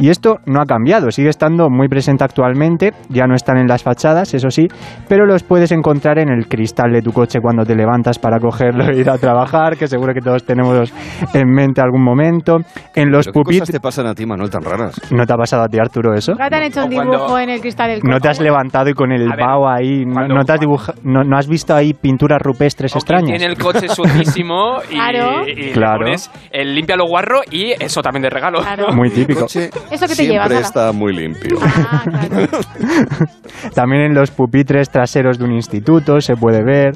Y 0.00 0.08
esto 0.08 0.38
no 0.46 0.60
ha 0.60 0.64
cambiado, 0.64 1.10
sigue 1.12 1.28
estando 1.28 1.68
muy 1.70 1.88
presente 1.88 2.24
actualmente, 2.24 2.92
ya 3.10 3.26
no 3.26 3.36
están 3.36 3.58
en 3.58 3.68
las 3.68 3.84
fachadas, 3.84 4.34
eso 4.34 4.50
sí, 4.50 4.66
pero 5.08 5.24
los 5.24 5.44
puedes 5.44 5.70
encontrar 5.70 6.18
en 6.18 6.30
el 6.30 6.48
cristal 6.48 6.90
de 6.92 7.00
tu 7.00 7.12
coche 7.12 7.38
cuando 7.40 7.64
te 7.64 7.76
levantas 7.76 8.18
para 8.18 8.40
cogerlo 8.40 8.84
e 8.90 8.98
ir 8.98 9.08
a 9.08 9.16
trabajar, 9.18 9.76
que 9.76 9.86
seguro 9.86 10.12
que 10.12 10.20
todos 10.20 10.44
tenemos 10.44 10.92
en 11.32 11.48
mente 11.48 11.80
algún 11.80 12.02
momento, 12.02 12.56
en 12.96 13.10
los 13.12 13.26
¿Pero 13.26 13.32
¿Qué 13.32 13.44
cosas 13.44 13.44
pupitres... 13.44 13.70
te 13.70 13.80
pasan 13.80 14.06
a 14.08 14.14
ti, 14.14 14.26
Manuel, 14.26 14.50
tan 14.50 14.62
raras? 14.62 15.00
¿No 15.12 15.24
te 15.24 15.32
ha 15.32 15.36
pasado 15.36 15.62
a 15.62 15.68
ti, 15.68 15.78
Arturo, 15.78 16.12
eso? 16.12 16.32
Nunca 16.32 16.50
te 16.50 16.56
han 16.56 16.62
hecho 16.64 16.82
un 16.84 16.90
dibujo 16.90 17.38
en 17.38 17.50
el 17.50 17.60
cristal 17.60 17.90
del 17.90 18.00
No 18.02 18.18
te 18.18 18.28
has 18.28 18.38
coche? 18.38 18.50
levantado 18.50 18.90
y 18.90 18.94
con 18.94 19.12
el 19.12 19.28
vaho 19.28 19.68
ahí, 19.68 20.04
no, 20.04 20.26
no 20.26 20.44
te 20.44 20.52
has 20.54 20.60
dibuja- 20.60 20.94
no, 21.04 21.22
no 21.22 21.36
has 21.38 21.46
visto 21.48 21.74
ahí 21.74 21.94
pinturas 21.94 22.40
rupestres 22.42 22.94
extrañas. 22.96 23.28
tiene 23.38 23.44
el 23.46 23.56
coche 23.56 23.88
sucísimo 23.88 24.78
y, 24.90 24.94
Claro. 24.98 25.46
y 25.46 25.54
le 25.54 25.72
Claro. 25.72 25.98
pones 26.00 26.30
el 26.50 26.74
limpia 26.74 26.96
lo 26.96 27.06
guarro 27.06 27.42
y 27.50 27.72
eso 27.78 28.02
también 28.02 28.22
de 28.22 28.30
regalo. 28.30 28.60
Claro. 28.60 28.77
Muy 28.94 29.08
El 29.08 29.14
típico. 29.14 29.40
coche 29.40 29.70
Eso 29.90 30.06
que 30.06 30.14
te 30.14 30.14
siempre 30.14 30.48
llevas, 30.48 30.66
está 30.66 30.92
muy 30.92 31.12
limpio. 31.14 31.58
Ah, 31.62 32.02
claro. 32.28 32.48
También 33.74 34.02
en 34.02 34.14
los 34.14 34.30
pupitres 34.30 34.88
traseros 34.90 35.38
de 35.38 35.44
un 35.44 35.52
instituto 35.52 36.20
se 36.20 36.34
puede 36.36 36.62
ver. 36.62 36.92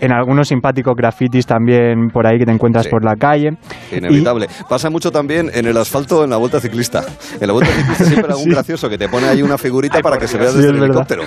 En 0.00 0.12
algunos 0.12 0.48
simpáticos 0.48 0.94
grafitis 0.96 1.46
también 1.46 2.08
por 2.12 2.26
ahí 2.26 2.36
que 2.38 2.44
te 2.44 2.50
encuentras 2.50 2.84
Sí. 2.84 2.90
por 2.90 3.04
la 3.04 3.14
calle. 3.14 3.56
Inevitable. 3.92 4.48
Pasa 4.68 4.90
mucho 4.90 5.10
también 5.12 5.50
en 5.54 5.66
el 5.66 5.76
asfalto 5.78 6.24
en 6.24 6.30
la 6.30 6.36
vuelta 6.36 6.60
ciclista. 6.60 7.04
En 7.40 7.46
la 7.46 7.52
vuelta 7.54 7.72
ciclista 7.72 8.04
siempre 8.04 8.26
hay 8.26 8.30
algún 8.32 8.44
Sí. 8.48 8.50
gracioso 8.50 8.88
que 8.90 8.98
te 8.98 9.08
pone 9.08 9.28
ahí 9.28 9.40
una 9.40 9.56
figurita 9.56 10.00
para 10.00 10.18
que 10.18 10.26
se 10.26 10.36
vea 10.36 10.50
Sí, 10.50 10.56
desde 10.58 10.70
es 10.70 10.74
el 10.74 10.80
verdad. 10.80 11.06
helicóptero. 11.10 11.22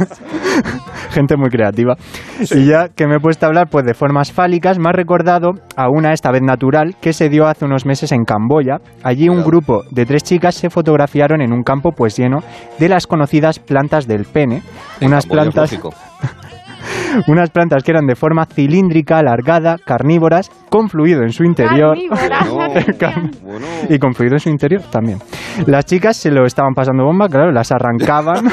Gente 1.14 1.36
muy 1.36 1.50
creativa. 1.50 1.96
Y 2.50 2.66
ya 2.66 2.88
que 2.88 3.06
me 3.06 3.16
he 3.16 3.20
puesto 3.20 3.46
a 3.46 3.48
hablar 3.48 3.68
pues 3.70 3.84
de 3.84 3.94
formas 3.94 4.32
fálicas, 4.32 4.78
me 4.78 4.88
ha 4.88 4.92
recordado 4.92 5.52
a 5.76 5.88
una, 5.88 6.12
esta 6.12 6.30
vez 6.30 6.42
natural, 6.42 6.96
que 7.00 7.12
se 7.12 7.28
dio 7.28 7.46
hace 7.46 7.64
unos 7.64 7.86
meses 7.86 8.12
en 8.12 8.24
Camboya. 8.24 8.78
Allí 9.02 9.28
un 9.28 9.42
grupo 9.42 9.82
de 9.90 10.06
tres 10.06 10.22
chicas 10.22 10.54
se 10.54 10.70
fotografiaron 10.70 11.40
en 11.40 11.52
un 11.52 11.62
campo 11.62 11.92
pues 11.92 12.16
lleno 12.16 12.38
de 12.78 12.88
las 12.88 13.06
conocidas 13.06 13.58
plantas 13.58 14.06
del 14.06 14.24
pene. 14.24 14.62
En 15.00 15.08
unas 15.08 15.26
Camboya, 15.26 15.50
plantas 15.50 15.80
unas 17.28 17.50
plantas 17.50 17.82
que 17.82 17.90
eran 17.90 18.06
de 18.06 18.14
forma 18.14 18.46
cilíndrica, 18.46 19.18
alargada, 19.18 19.76
carnívoras, 19.84 20.50
con 20.68 20.88
fluido 20.88 21.22
en 21.22 21.32
su 21.32 21.44
interior. 21.44 21.96
Bueno. 23.42 23.66
Y 23.88 23.98
con 23.98 24.14
fluido 24.14 24.34
en 24.34 24.40
su 24.40 24.48
interior 24.48 24.82
también. 24.90 25.18
Las 25.66 25.84
chicas 25.84 26.16
se 26.16 26.30
lo 26.30 26.44
estaban 26.44 26.74
pasando 26.74 27.04
bomba, 27.04 27.28
claro, 27.28 27.50
las 27.52 27.72
arrancaban. 27.72 28.46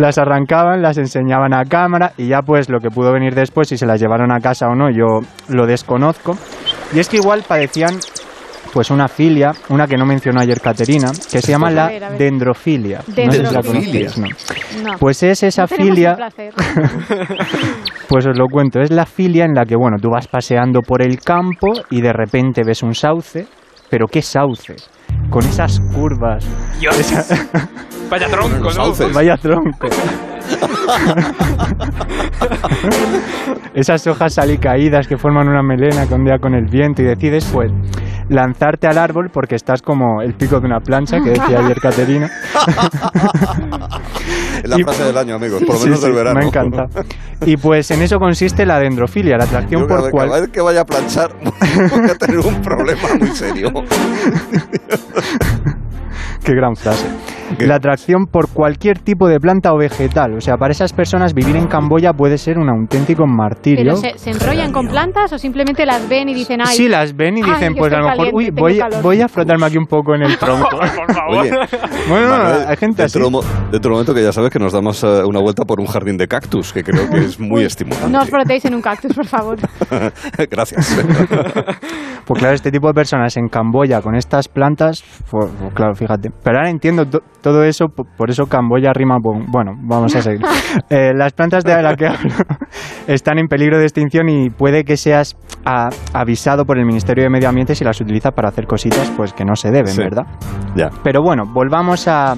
Las 0.00 0.18
arrancaban, 0.18 0.82
las 0.82 0.98
enseñaban 0.98 1.52
a 1.54 1.64
cámara 1.64 2.12
y 2.16 2.28
ya 2.28 2.40
pues 2.42 2.68
lo 2.68 2.80
que 2.80 2.90
pudo 2.90 3.12
venir 3.12 3.34
después, 3.34 3.68
si 3.68 3.76
se 3.76 3.86
las 3.86 4.00
llevaron 4.00 4.32
a 4.32 4.40
casa 4.40 4.66
o 4.68 4.74
no, 4.74 4.90
yo 4.90 5.20
lo 5.48 5.66
desconozco. 5.66 6.36
Y 6.92 6.98
es 6.98 7.08
que 7.08 7.16
igual 7.18 7.44
padecían 7.46 7.98
pues 8.72 8.90
una 8.90 9.08
filia, 9.08 9.50
una 9.68 9.86
que 9.88 9.96
no 9.96 10.06
mencionó 10.06 10.40
ayer 10.40 10.60
Caterina, 10.60 11.10
que 11.30 11.42
se 11.42 11.50
llama 11.52 11.68
A 11.68 11.70
la 11.72 11.88
ver, 11.88 12.04
a 12.04 12.08
ver. 12.10 12.18
dendrofilia. 12.18 12.98
No 13.08 13.14
sé 13.14 13.32
si 13.32 13.42
la 13.42 13.50
Dendrofilia. 13.50 14.10
conocéis, 14.12 14.18
¿no? 14.18 14.90
No. 14.92 14.98
Pues 14.98 15.22
es 15.24 15.42
esa 15.42 15.62
No 15.62 15.68
filia 15.68 16.16
pues 18.08 18.26
os 18.26 18.38
lo 18.38 18.46
cuento, 18.46 18.80
es 18.80 18.90
la 18.92 19.06
filia 19.06 19.44
en 19.44 19.54
la 19.54 19.64
que, 19.64 19.74
bueno, 19.76 19.96
tú 20.00 20.08
vas 20.10 20.28
paseando 20.28 20.82
por 20.82 21.02
el 21.02 21.18
campo 21.20 21.72
y 21.90 22.00
de 22.00 22.12
repente 22.12 22.62
ves 22.64 22.82
un 22.84 22.94
sauce, 22.94 23.46
pero 23.88 24.06
¿qué 24.06 24.22
sauce? 24.22 24.76
Con 25.30 25.44
esas 25.44 25.80
curvas, 25.92 26.46
Dios. 26.78 26.96
Vaya 28.10 28.26
tronco, 28.28 28.58
¿no? 28.64 28.70
sauces. 28.70 29.12
vaya 29.14 29.36
tronco. 29.36 29.88
esas 33.74 34.06
hojas 34.06 34.38
alicaídas 34.38 35.06
que 35.06 35.16
forman 35.16 35.48
una 35.48 35.62
melena 35.62 36.06
que 36.06 36.14
ondea 36.14 36.38
con 36.38 36.54
el 36.54 36.66
viento 36.66 37.02
y 37.02 37.04
decides, 37.06 37.44
pues, 37.52 37.70
lanzarte 38.28 38.86
al 38.86 38.98
árbol 38.98 39.30
porque 39.32 39.54
estás 39.54 39.82
como 39.82 40.22
el 40.22 40.34
pico 40.34 40.60
de 40.60 40.66
una 40.66 40.80
plancha, 40.80 41.18
que 41.22 41.30
decía 41.30 41.60
ayer 41.60 41.78
Caterina. 41.80 42.30
Es 44.62 44.68
la 44.68 44.78
Y- 44.78 44.82
frase 44.82 45.04
del 45.04 45.16
año, 45.16 45.36
amigos, 45.36 45.62
por 45.64 45.76
lo 45.76 45.80
menos 45.84 46.00
sí, 46.00 46.04
del 46.06 46.14
verano. 46.14 46.38
Me 46.38 46.44
encanta. 46.46 46.86
Y 47.46 47.56
pues 47.56 47.90
en 47.92 48.02
eso 48.02 48.18
consiste 48.18 48.66
la 48.66 48.78
dendrofilia, 48.78 49.38
la 49.38 49.44
atracción 49.44 49.80
Yo 49.82 49.86
por 49.88 49.98
cada 50.00 50.10
cual... 50.10 50.28
cada 50.28 50.40
vez 50.42 50.50
que 50.50 50.60
vaya 50.60 50.82
a 50.82 50.84
planchar 50.84 51.30
voy 51.42 52.10
a 52.10 52.14
tener 52.14 52.38
un 52.40 52.60
problema 52.60 53.08
muy 53.18 53.28
serio. 53.28 53.70
Qué 56.44 56.52
gran 56.54 56.76
frase. 56.76 57.06
La 57.58 57.76
atracción 57.76 58.26
por 58.26 58.48
cualquier 58.48 58.98
tipo 58.98 59.28
de 59.28 59.38
planta 59.40 59.72
o 59.72 59.78
vegetal. 59.78 60.34
O 60.36 60.40
sea, 60.40 60.56
para 60.56 60.72
esas 60.72 60.92
personas 60.92 61.34
vivir 61.34 61.56
en 61.56 61.66
Camboya 61.66 62.12
puede 62.12 62.38
ser 62.38 62.58
un 62.58 62.68
auténtico 62.68 63.26
martirio. 63.26 63.94
¿Pero 63.94 63.96
se, 63.96 64.18
se 64.18 64.30
enrollan 64.30 64.72
con 64.72 64.86
plantas 64.88 65.32
o 65.32 65.38
simplemente 65.38 65.84
las 65.84 66.08
ven 66.08 66.28
y 66.28 66.34
dicen, 66.34 66.60
ay, 66.60 66.76
Sí, 66.76 66.88
las 66.88 67.14
ven 67.16 67.38
y 67.38 67.42
ay, 67.42 67.50
dicen, 67.52 67.74
yo 67.74 67.78
pues 67.80 67.92
a 67.92 67.96
lo 67.98 68.02
mejor, 68.04 68.16
caliente, 68.16 68.36
uy, 68.36 68.50
voy, 68.50 68.78
calor"? 68.78 69.02
voy 69.02 69.20
a 69.20 69.28
frotarme 69.28 69.66
aquí 69.66 69.78
un 69.78 69.86
poco 69.86 70.14
en 70.14 70.22
el 70.22 70.38
tronco. 70.38 70.68
Por 70.70 71.14
favor. 71.14 71.38
Oye, 71.40 71.50
bueno, 72.08 72.26
no, 72.28 72.32
Manuel, 72.44 72.64
hay 72.68 72.76
gente 72.76 73.02
así. 73.02 73.18
dentro, 73.18 73.20
de 73.20 73.26
un 73.26 73.32
mo- 73.32 73.70
dentro 73.70 73.90
momento 73.92 74.14
que 74.14 74.22
ya 74.22 74.32
sabes 74.32 74.50
que 74.50 74.58
nos 74.58 74.72
damos 74.72 75.02
eh, 75.04 75.22
una 75.24 75.40
vuelta 75.40 75.64
por 75.64 75.80
un 75.80 75.86
jardín 75.86 76.16
de 76.16 76.26
cactus, 76.28 76.72
que 76.72 76.82
creo 76.84 77.08
que 77.10 77.18
es 77.18 77.38
muy 77.40 77.64
estimulante. 77.64 78.08
no 78.10 78.20
os 78.22 78.28
frotéis 78.30 78.64
en 78.64 78.74
un 78.74 78.82
cactus, 78.82 79.12
por 79.14 79.26
favor. 79.26 79.58
Gracias. 80.50 80.96
Pues 82.26 82.38
claro, 82.38 82.54
este 82.54 82.70
tipo 82.70 82.86
de 82.86 82.94
personas 82.94 83.36
en 83.38 83.48
Camboya 83.48 84.00
con 84.02 84.14
estas 84.14 84.46
plantas, 84.46 85.02
pues, 85.30 85.46
claro, 85.74 85.94
fíjate. 85.96 86.30
Pero 86.44 86.58
ahora 86.58 86.70
entiendo 86.70 87.04
todo 87.42 87.64
eso, 87.64 87.86
po- 87.88 88.04
por 88.16 88.30
eso 88.30 88.46
Camboya 88.46 88.92
rima 88.92 89.16
bon- 89.20 89.46
Bueno, 89.50 89.72
vamos 89.82 90.14
a 90.16 90.22
seguir. 90.22 90.40
Eh, 90.90 91.12
las 91.14 91.32
plantas 91.32 91.64
de 91.64 91.82
las 91.82 91.96
que 91.96 92.06
hablo 92.06 92.30
están 93.06 93.38
en 93.38 93.46
peligro 93.48 93.78
de 93.78 93.84
extinción 93.84 94.28
y 94.28 94.50
puede 94.50 94.84
que 94.84 94.96
seas 94.96 95.36
a- 95.64 95.90
avisado 96.12 96.64
por 96.64 96.78
el 96.78 96.84
Ministerio 96.86 97.24
de 97.24 97.30
Medio 97.30 97.48
Ambiente 97.48 97.74
si 97.74 97.84
las 97.84 98.00
utilizas 98.00 98.32
para 98.32 98.48
hacer 98.48 98.66
cositas 98.66 99.10
pues 99.16 99.32
que 99.32 99.44
no 99.44 99.56
se 99.56 99.70
deben, 99.70 99.88
Sí. 99.88 100.02
¿verdad? 100.02 100.24
Ya. 100.76 100.88
Pero 101.02 101.22
bueno, 101.22 101.44
volvamos 101.52 102.06
a 102.08 102.36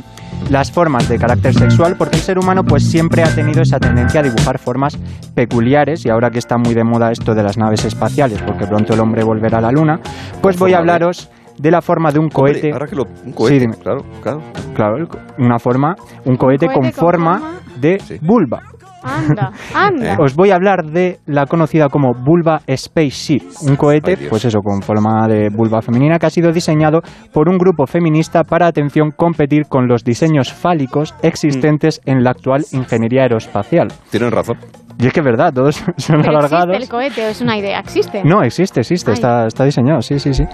las 0.51 0.73
formas 0.73 1.09
de 1.09 1.19
carácter 1.19 1.55
sexual, 1.55 1.95
porque 1.97 2.17
el 2.17 2.23
ser 2.23 2.39
humano 2.39 2.65
pues 2.65 2.85
siempre 2.91 3.23
ha 3.23 3.33
tenido 3.35 3.63
esa 3.63 3.79
tendencia 3.79 4.21
a 4.21 4.23
dibujar 4.25 4.59
formas 4.59 4.99
peculiares 5.35 6.05
y 6.05 6.11
ahora 6.11 6.31
que 6.31 6.39
está 6.39 6.57
muy 6.59 6.75
de 6.75 6.85
moda 6.85 7.11
esto 7.13 7.35
de 7.35 7.43
las 7.43 7.57
naves 7.59 7.85
espaciales, 7.85 8.43
porque 8.43 8.67
pronto 8.67 8.95
el 8.95 9.01
hombre 9.01 9.23
volverá 9.25 9.59
a 9.59 9.61
la 9.61 9.71
luna, 9.71 10.01
pues 10.41 10.59
voy 10.59 10.73
a 10.75 10.79
hablaros 10.79 11.31
de 11.63 11.71
la 11.71 11.81
forma 11.81 12.11
de 12.11 12.19
un 12.19 12.25
Hombre, 12.25 12.35
cohete. 12.55 12.73
ahora 12.73 12.87
que 12.87 12.97
lo, 12.97 13.05
un 13.25 13.33
cohete, 13.33 13.61
dime. 13.61 13.77
claro, 13.77 14.01
claro. 14.21 14.41
Claro, 14.75 14.97
el 14.97 15.07
una 15.39 15.59
forma, 15.59 15.95
un 16.25 16.37
cohete, 16.37 16.67
cohete 16.67 16.67
con, 16.67 16.83
con 16.83 16.93
forma, 16.93 17.39
forma- 17.39 17.61
de 17.81 17.99
Sí. 18.01 18.19
vulva. 18.21 18.61
Anda, 19.05 19.51
anda. 19.75 20.17
Os 20.21 20.37
voy 20.37 20.51
a 20.51 20.55
hablar 20.55 20.85
de 20.85 21.19
la 21.27 21.47
conocida 21.47 21.89
como 21.89 22.13
Vulva 22.15 22.61
Spaceship, 22.73 23.43
un 23.69 23.75
cohete, 23.75 24.17
Ay, 24.17 24.27
pues 24.31 24.45
eso, 24.45 24.61
con 24.61 24.81
forma 24.81 25.27
de 25.27 25.49
vulva 25.51 25.83
femenina 25.83 26.19
que 26.21 26.27
ha 26.27 26.31
sido 26.31 26.53
diseñado 26.53 27.01
por 27.33 27.49
un 27.49 27.59
grupo 27.59 27.87
feminista 27.87 28.45
para, 28.45 28.69
atención, 28.69 29.11
competir 29.11 29.63
con 29.69 29.89
los 29.89 30.05
diseños 30.05 30.53
fálicos 30.53 31.15
existentes 31.23 32.01
en 32.07 32.23
la 32.23 32.31
actual 32.31 32.63
ingeniería 32.73 33.23
aeroespacial. 33.23 33.89
Tienen 34.11 34.31
razón. 34.31 34.57
Y 34.99 35.07
es 35.07 35.13
que 35.13 35.21
es 35.21 35.25
verdad, 35.27 35.53
todos 35.53 35.77
son 35.97 36.21
Pero 36.23 36.31
alargados. 36.31 36.75
existe 36.77 36.83
el 36.85 36.89
cohete, 36.89 37.31
es 37.31 37.41
una 37.41 37.57
idea, 37.59 37.79
existe. 37.81 38.23
No, 38.25 38.43
existe, 38.43 38.81
existe, 38.81 39.11
Ay. 39.11 39.15
está, 39.15 39.47
está 39.47 39.65
diseñado, 39.65 40.01
sí, 40.03 40.19
sí, 40.19 40.33
sí. 40.35 40.45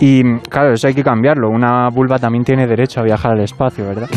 Y 0.00 0.22
claro, 0.48 0.72
eso 0.72 0.88
hay 0.88 0.94
que 0.94 1.02
cambiarlo. 1.04 1.48
Una 1.48 1.88
vulva 1.90 2.18
también 2.18 2.44
tiene 2.44 2.66
derecho 2.66 3.00
a 3.00 3.04
viajar 3.04 3.32
al 3.32 3.40
espacio, 3.40 3.86
¿verdad? 3.86 4.08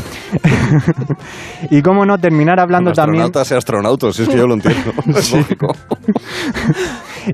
y 1.69 1.81
cómo 1.81 2.05
no 2.05 2.17
terminar 2.17 2.59
hablando 2.59 2.91
también. 2.91 3.23
Astronautas 3.23 3.51
y 3.51 3.55
astronautas, 3.55 4.15
si 4.15 4.23
es 4.23 4.29
que 4.29 4.37
yo 4.37 4.47
lo 4.47 4.53
entiendo. 4.55 4.91
Es 5.15 5.33
lógico. 5.33 5.67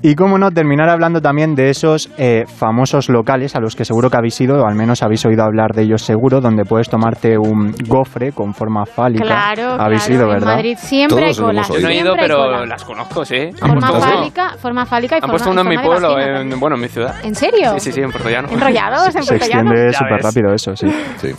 Y 0.04 0.16
cómo 0.16 0.38
no 0.38 0.52
terminar 0.52 0.88
hablando 0.90 1.20
también 1.22 1.54
de 1.54 1.70
esos 1.70 2.10
eh, 2.18 2.44
famosos 2.48 3.10
locales 3.10 3.56
a 3.56 3.60
los 3.60 3.76
que 3.76 3.84
seguro 3.84 4.10
que 4.10 4.18
habéis 4.18 4.40
ido, 4.40 4.62
o 4.62 4.66
al 4.66 4.76
menos 4.76 5.04
habéis 5.04 5.26
oído 5.26 5.44
hablar 5.44 5.74
de 5.74 5.84
ellos 5.84 6.02
seguro, 6.04 6.40
donde 6.40 6.64
puedes 6.64 6.88
tomarte 6.90 7.38
un 7.38 7.74
gofre 7.88 8.32
con 8.32 8.54
forma 8.54 8.86
fálica. 8.86 9.26
Claro, 9.26 9.74
Habéis 9.82 10.06
claro. 10.06 10.16
ido, 10.16 10.24
En 10.28 10.40
¿verdad? 10.40 10.56
Madrid 10.56 10.78
siempre 10.80 11.26
hay 11.26 11.34
Todos 11.34 11.40
lo 11.40 11.50
hemos 11.52 11.68
cola. 11.68 11.80
Yo 11.82 11.88
no 11.88 11.90
he 11.94 11.98
ido, 12.00 12.14
hay 12.14 12.20
pero 12.36 12.46
cola. 12.52 12.66
las 12.66 12.84
conozco, 12.84 13.26
sí. 13.26 13.50
Forma 13.60 13.92
fálica, 13.92 14.50
forma 14.58 14.86
fálica 14.86 15.16
y 15.16 15.18
han 15.18 15.22
forma 15.22 15.32
puesto 15.34 15.50
uno 15.52 15.62
en 15.62 15.68
mi 15.68 15.78
pueblo, 15.78 16.20
en- 16.20 16.60
bueno, 16.60 16.76
en 16.76 16.82
mi 16.82 16.88
ciudad. 16.88 17.16
¿En 17.24 17.36
serio? 17.36 17.74
Sí, 17.74 17.80
sí, 17.80 17.92
sí, 17.92 18.02
en 18.02 18.12
Puerto 18.12 18.30
Llano. 18.30 18.50
¿Enrollados 18.50 19.08
en 19.16 19.24
Se 19.24 19.38
Llano? 19.38 19.72
extiende 19.72 19.94
súper 19.94 20.22
rápido 20.22 20.54
eso, 20.54 20.76
sí. 20.76 20.88
Sí. 21.18 21.30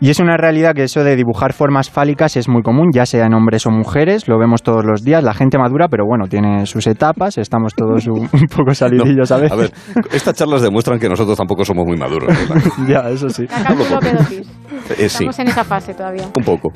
Y 0.00 0.10
es 0.10 0.20
una 0.20 0.36
realidad 0.36 0.74
que 0.74 0.84
eso 0.84 1.04
de 1.04 1.16
dibujar 1.16 1.52
formas 1.52 1.90
fálicas 1.90 2.36
es 2.36 2.48
muy 2.48 2.62
común, 2.62 2.90
ya 2.92 3.06
sea 3.06 3.26
en 3.26 3.34
hombres 3.34 3.66
o 3.66 3.70
mujeres, 3.70 4.28
lo 4.28 4.38
vemos 4.38 4.62
todos 4.62 4.84
los 4.84 5.02
días, 5.02 5.22
la 5.24 5.34
gente 5.34 5.58
madura, 5.58 5.88
pero 5.88 6.04
bueno, 6.06 6.26
tiene 6.28 6.66
sus 6.66 6.86
etapas, 6.86 7.38
estamos 7.38 7.74
todos 7.74 8.06
un, 8.06 8.20
un 8.32 8.46
poco 8.56 8.74
salidillos 8.74 9.30
a 9.32 9.36
veces. 9.36 9.52
A 9.52 9.56
ver, 9.56 9.72
estas 10.12 10.34
charlas 10.34 10.62
demuestran 10.62 10.98
que 10.98 11.08
nosotros 11.08 11.36
tampoco 11.36 11.64
somos 11.64 11.84
muy 11.86 11.96
maduros. 11.96 12.28
¿verdad? 12.28 12.64
ya, 12.88 13.08
eso 13.10 13.28
sí. 13.28 13.46
La. 13.46 13.70
Eh, 14.98 15.08
sí, 15.08 15.24
Estamos 15.24 15.38
en 15.38 15.48
esa 15.48 15.64
fase 15.64 15.94
todavía. 15.94 16.24
un 16.36 16.44
poco. 16.44 16.70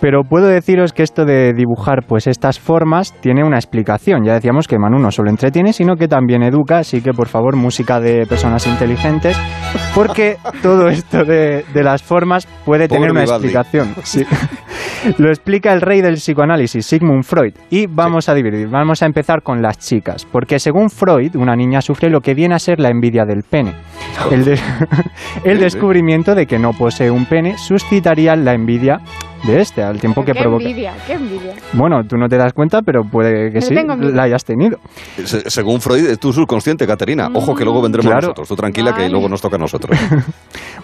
Pero 0.00 0.22
puedo 0.24 0.46
deciros 0.46 0.92
que 0.92 1.02
esto 1.02 1.24
de 1.24 1.52
dibujar 1.52 2.04
pues 2.06 2.26
estas 2.26 2.58
formas 2.58 3.12
tiene 3.20 3.44
una 3.44 3.56
explicación. 3.56 4.24
Ya 4.24 4.32
decíamos 4.34 4.66
que 4.66 4.78
Manu 4.78 4.98
no 4.98 5.10
solo 5.10 5.28
entretiene, 5.30 5.72
sino 5.72 5.96
que 5.96 6.08
también 6.08 6.42
educa, 6.42 6.78
así 6.78 7.02
que 7.02 7.12
por 7.12 7.28
favor, 7.28 7.56
música 7.56 8.00
de 8.00 8.24
personas 8.26 8.66
inteligentes, 8.66 9.38
porque 9.94 10.36
todo 10.62 10.88
esto 10.88 11.24
de, 11.24 11.64
de 11.74 11.82
las 11.82 12.02
formas 12.02 12.46
puede 12.64 12.88
Pobre 12.88 12.98
tener 13.00 13.10
una 13.12 13.20
Vivaldi. 13.22 13.46
explicación. 13.48 13.94
Sí. 14.04 14.24
Lo 15.18 15.28
explica 15.28 15.72
el 15.72 15.80
rey 15.80 16.00
del 16.02 16.14
psicoanálisis, 16.14 16.84
Sigmund 16.84 17.22
Freud. 17.24 17.54
Y 17.70 17.86
vamos 17.86 18.28
a 18.28 18.34
dividir, 18.34 18.68
vamos 18.68 19.02
a 19.02 19.06
empezar 19.06 19.42
con 19.42 19.62
las 19.62 19.78
chicas, 19.78 20.26
porque 20.30 20.58
según 20.58 20.90
Freud, 20.90 21.36
una 21.36 21.54
niña 21.56 21.80
sufre 21.80 22.10
lo 22.10 22.20
que 22.20 22.34
viene 22.34 22.54
a 22.54 22.58
ser 22.58 22.80
la 22.80 22.88
envidia 22.90 23.24
del 23.24 23.42
pene. 23.42 23.72
El, 24.30 24.44
de- 24.44 24.58
descubrimiento 25.58 26.34
de 26.34 26.46
que 26.46 26.58
no 26.58 26.72
posee 26.72 27.10
un 27.10 27.24
pene 27.26 27.56
suscitaría 27.56 28.36
la 28.36 28.52
envidia 28.52 29.00
de 29.44 29.60
este, 29.60 29.82
al 29.82 30.00
tiempo 30.00 30.24
que 30.24 30.32
qué 30.32 30.40
provoca. 30.40 30.62
envidia, 30.64 30.94
qué 31.06 31.14
envidia. 31.14 31.54
Bueno, 31.72 32.02
tú 32.08 32.16
no 32.16 32.28
te 32.28 32.36
das 32.36 32.52
cuenta, 32.52 32.82
pero 32.82 33.02
puede 33.04 33.50
que 33.52 33.60
Yo 33.60 33.66
sí, 33.66 33.74
la 33.74 34.22
hayas 34.22 34.44
tenido. 34.44 34.78
Se- 35.24 35.48
según 35.50 35.80
Freud, 35.80 36.06
es 36.06 36.18
tu 36.18 36.32
subconsciente, 36.32 36.86
Caterina. 36.86 37.28
Ojo 37.32 37.54
que 37.54 37.64
luego 37.64 37.80
vendremos 37.82 38.06
Claro. 38.06 38.20
nosotros. 38.28 38.48
Tú 38.48 38.56
tranquila 38.56 38.92
que 38.92 39.02
Vale. 39.02 39.10
luego 39.12 39.28
nos 39.28 39.40
toca 39.40 39.56
a 39.56 39.58
nosotros. 39.58 39.98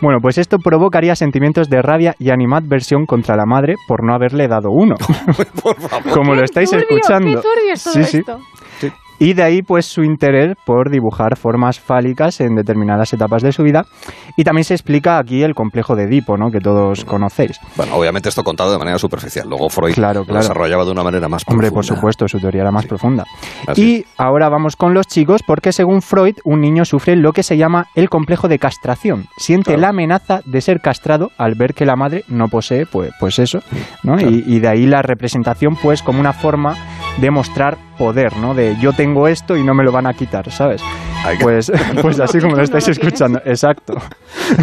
Bueno, 0.03 0.19
pues 0.21 0.37
esto 0.37 0.59
provocaría 0.59 1.17
sentimientos 1.17 1.71
de 1.71 1.81
rabia 1.81 2.15
y 2.19 2.29
animadversión 2.29 3.07
contra 3.07 3.35
la 3.35 3.47
madre 3.47 3.77
por 3.89 4.05
no 4.05 4.15
haberle 4.15 4.47
dado 4.47 4.69
uno, 4.71 4.95
Por 5.63 5.75
favor. 5.81 6.13
como 6.13 6.35
lo 6.35 6.45
estáis 6.45 6.69
turbio, 6.71 6.85
escuchando. 6.91 7.29
Qué 7.29 7.37
turbio 7.37 7.73
es 7.73 7.83
todo 7.83 7.95
Sí, 7.95 8.05
sí. 8.05 8.19
esto. 8.19 8.39
Y 9.19 9.33
de 9.33 9.43
ahí 9.43 9.63
pues 9.63 9.87
su 9.87 10.03
interés 10.03 10.55
por 10.67 10.91
dibujar 10.91 11.37
formas 11.37 11.81
fálicas 11.81 12.41
en 12.41 12.55
determinadas 12.55 13.13
etapas 13.13 13.43
de 13.43 13.53
su 13.53 13.63
vida. 13.63 13.85
Y 14.37 14.45
también 14.45 14.65
se 14.65 14.75
explica 14.75 15.19
aquí 15.19 15.43
el 15.43 15.55
complejo 15.55 15.95
de 15.97 16.05
Edipo, 16.05 16.37
¿no? 16.37 16.51
que 16.51 16.61
todos 16.61 17.05
conocéis. 17.05 17.59
Bueno, 17.77 17.95
obviamente 17.97 18.29
esto 18.29 18.43
contado 18.43 18.73
de 18.73 18.79
manera 18.79 18.99
superficial. 18.99 19.49
Luego 19.49 19.69
Freud 19.71 19.95
Claro, 19.95 20.21
lo 20.21 20.27
claro. 20.27 20.41
desarrollaba 20.41 20.85
de 20.85 20.91
una 20.91 21.03
manera 21.03 21.29
más 21.29 21.43
Hombre, 21.47 21.69
profunda. 21.69 21.89
por 21.89 21.97
supuesto, 21.97 22.29
su 22.29 22.39
teoría 22.41 22.63
era 22.63 22.71
más 22.71 22.87
profunda. 22.87 23.25
Así 23.67 23.83
Y 23.99 24.05
ahora 24.19 24.49
vamos 24.49 24.77
con 24.77 24.93
los 24.95 25.07
chicos, 25.07 25.43
porque 25.47 25.73
según 25.73 26.03
Freud, 26.03 26.35
un 26.45 26.61
niño 26.61 26.85
sufre 26.85 27.17
lo 27.17 27.33
que 27.33 27.43
se 27.43 27.57
llama 27.57 27.87
el 27.95 28.09
complejo 28.11 28.49
de 28.49 28.59
castración. 28.59 29.27
Siente 29.39 29.71
Claro. 29.71 29.81
la 29.81 29.89
amenaza 29.89 30.41
de 30.45 30.61
ser 30.61 30.81
castrado 30.81 31.31
al 31.39 31.55
ver 31.55 31.73
que 31.75 31.87
la 31.87 31.97
madre 31.97 32.25
no 32.29 32.49
posee, 32.49 32.85
pues, 32.87 33.13
pues 33.19 33.39
eso, 33.39 33.61
¿no? 34.03 34.21
Y, 34.21 34.45
y 34.47 34.61
de 34.61 34.69
ahí 34.69 34.87
la 34.87 35.03
representación, 35.03 35.77
pues, 35.77 36.03
como 36.03 36.21
una 36.21 36.33
forma 36.33 36.75
de 37.19 37.31
mostrar 37.31 37.77
poder, 37.99 38.37
¿no? 38.37 38.55
De 38.55 38.77
yo 38.81 38.93
tengo 38.93 39.27
esto 39.29 39.57
y 39.57 39.63
no 39.63 39.75
me 39.75 39.83
lo 39.85 39.93
van 39.93 40.07
a 40.07 40.15
quitar, 40.15 40.51
¿sabes? 40.51 40.83
Que- 40.83 41.43
Pues, 41.43 41.73
pues 42.03 42.21
así 42.21 42.39
como 42.39 42.53
lo 42.53 42.59
No 42.59 42.63
estáis 42.65 42.85
tienes. 42.85 42.99
escuchando, 43.03 43.41
exacto. 43.45 43.95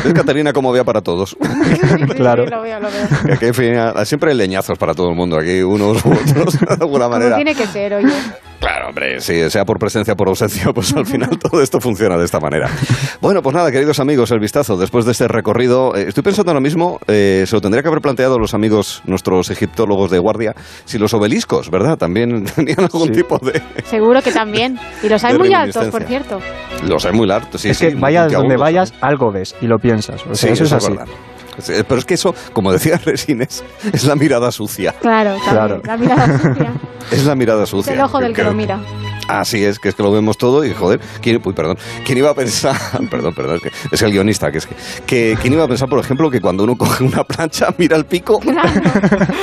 ¿Ves, 0.04 0.13
Caterina, 0.13 0.54
cómo 0.54 0.72
vea 0.72 0.84
para 0.84 1.02
todos? 1.02 1.36
Sí, 1.42 2.06
Claro. 2.16 2.46
sí, 2.46 2.52
lo 2.52 2.62
veo, 2.62 2.80
lo 2.80 2.88
veo. 2.89 3.34
Aquí, 3.36 3.46
en 3.48 3.54
fin, 3.54 3.74
siempre 4.06 4.32
hay 4.32 4.38
leñazos 4.38 4.78
para 4.78 4.94
todo 4.94 5.10
el 5.10 5.16
mundo. 5.16 5.38
Aquí 5.38 5.62
unos 5.62 6.06
u 6.06 6.12
otros, 6.13 6.60
de 6.60 6.68
alguna 6.80 7.06
Como 7.06 7.10
manera. 7.10 7.36
tiene 7.36 7.54
que 7.56 7.66
ser, 7.68 7.96
oye. 7.96 8.13
Claro, 8.63 8.88
hombre, 8.88 9.19
si 9.19 9.49
sea 9.49 9.65
por 9.65 9.78
presencia 9.78 10.13
o 10.13 10.15
por 10.15 10.30
ausencia, 10.30 10.71
pues 10.73 10.93
al 10.95 11.06
final 11.06 11.38
todo 11.52 11.62
esto 11.62 11.82
funciona 11.82 12.17
de 12.17 12.23
esta 12.23 12.39
manera. 12.39 12.69
Bueno, 13.19 13.41
pues 13.41 13.54
nada, 13.54 13.69
queridos 13.73 13.99
amigos, 13.99 14.32
el 14.32 14.39
vistazo 14.39 14.78
después 14.78 15.04
de 15.04 15.12
este 15.12 15.28
recorrido. 15.28 15.93
eh, 15.97 16.06
estoy 16.08 16.23
pensando 16.23 16.52
ahora 16.52 16.62
mismo, 16.62 16.97
eh, 17.08 17.43
se 17.45 17.56
lo 17.58 17.62
tendría 17.62 17.82
que 17.82 17.89
haber 17.89 17.99
planteado 17.99 18.39
los 18.39 18.54
amigos, 18.54 19.02
nuestros 19.06 19.49
egiptólogos 19.49 20.12
de 20.12 20.19
guardia, 20.19 20.56
si 20.86 20.97
los 20.97 21.13
obeliscos, 21.13 21.69
¿verdad? 21.69 21.97
También 21.97 22.45
tenían 22.56 22.80
algún 22.80 23.08
Sí. 23.08 23.12
tipo 23.12 23.38
de... 23.39 23.62
Seguro 23.84 24.21
que 24.21 24.32
también. 24.32 24.80
Y 25.04 25.10
los 25.10 25.21
hay 25.26 25.38
muy 25.38 25.54
altos, 25.54 25.88
por 25.88 26.04
cierto. 26.04 26.39
Los 26.88 27.06
hay 27.06 27.12
muy 27.12 27.28
largos, 27.28 27.60
sí, 27.60 27.69
es 27.69 27.78
sí, 27.78 27.88
que 27.89 27.95
vayas 27.95 28.32
donde 28.32 28.56
vayas, 28.56 28.93
algo 29.02 29.30
ves 29.30 29.56
y 29.60 29.67
lo 29.67 29.78
piensas. 29.78 30.21
O 30.21 30.36
sea, 30.36 30.36
Sí, 30.36 30.47
eso 30.54 30.63
es 30.63 30.71
así. 30.71 30.89
verdad. 30.89 31.08
Pero 31.68 31.98
es 31.98 32.06
que 32.06 32.13
eso, 32.16 32.34
como 32.54 32.72
decía 32.72 32.98
Resines, 33.06 33.63
es 33.92 34.04
la 34.06 34.16
mirada 34.16 34.52
sucia. 34.52 34.94
Claro, 35.02 35.38
Claro. 35.50 35.82
La 35.86 35.98
mirada 35.98 36.39
sucia. 36.39 36.74
Es 37.12 37.26
la 37.26 37.36
mirada 37.36 37.63
Es 37.63 37.70
sucia. 37.70 37.94
el 37.94 38.00
ojo 38.00 38.20
del 38.20 38.30
que 38.30 38.36
Creo- 38.42 38.52
lo 38.52 38.54
mira. 38.54 38.80
Así 39.28 39.63
es, 39.63 39.78
que 39.78 39.89
es 39.89 39.96
que 39.96 40.04
lo 40.04 40.12
vemos 40.12 40.38
todo 40.38 40.63
y 40.66 40.74
joder, 40.74 41.00
¿quién, 41.22 41.42
uy, 41.44 41.54
perdón, 41.54 41.78
¿quién 42.06 42.18
iba 42.18 42.30
a 42.30 42.34
pensar, 42.34 42.76
perdón, 43.12 43.34
perdón, 43.36 43.56
es, 43.58 43.62
que, 43.62 43.72
es 43.96 44.02
el 44.02 44.12
guionista, 44.12 44.52
que 44.52 44.58
es 44.58 44.66
que, 44.68 44.76
que, 45.06 45.38
¿quién 45.42 45.54
iba 45.54 45.63
a 45.63 45.68
pensar, 45.68 45.88
por 45.89 46.00
ejemplo, 46.00 46.30
que 46.30 46.39
cuando 46.42 46.63
uno 46.63 46.76
coge 46.78 47.04
una 47.04 47.24
plancha, 47.24 47.74
mira 47.78 47.96
el 47.98 48.06
pico 48.06 48.39
Claro. 48.39 48.70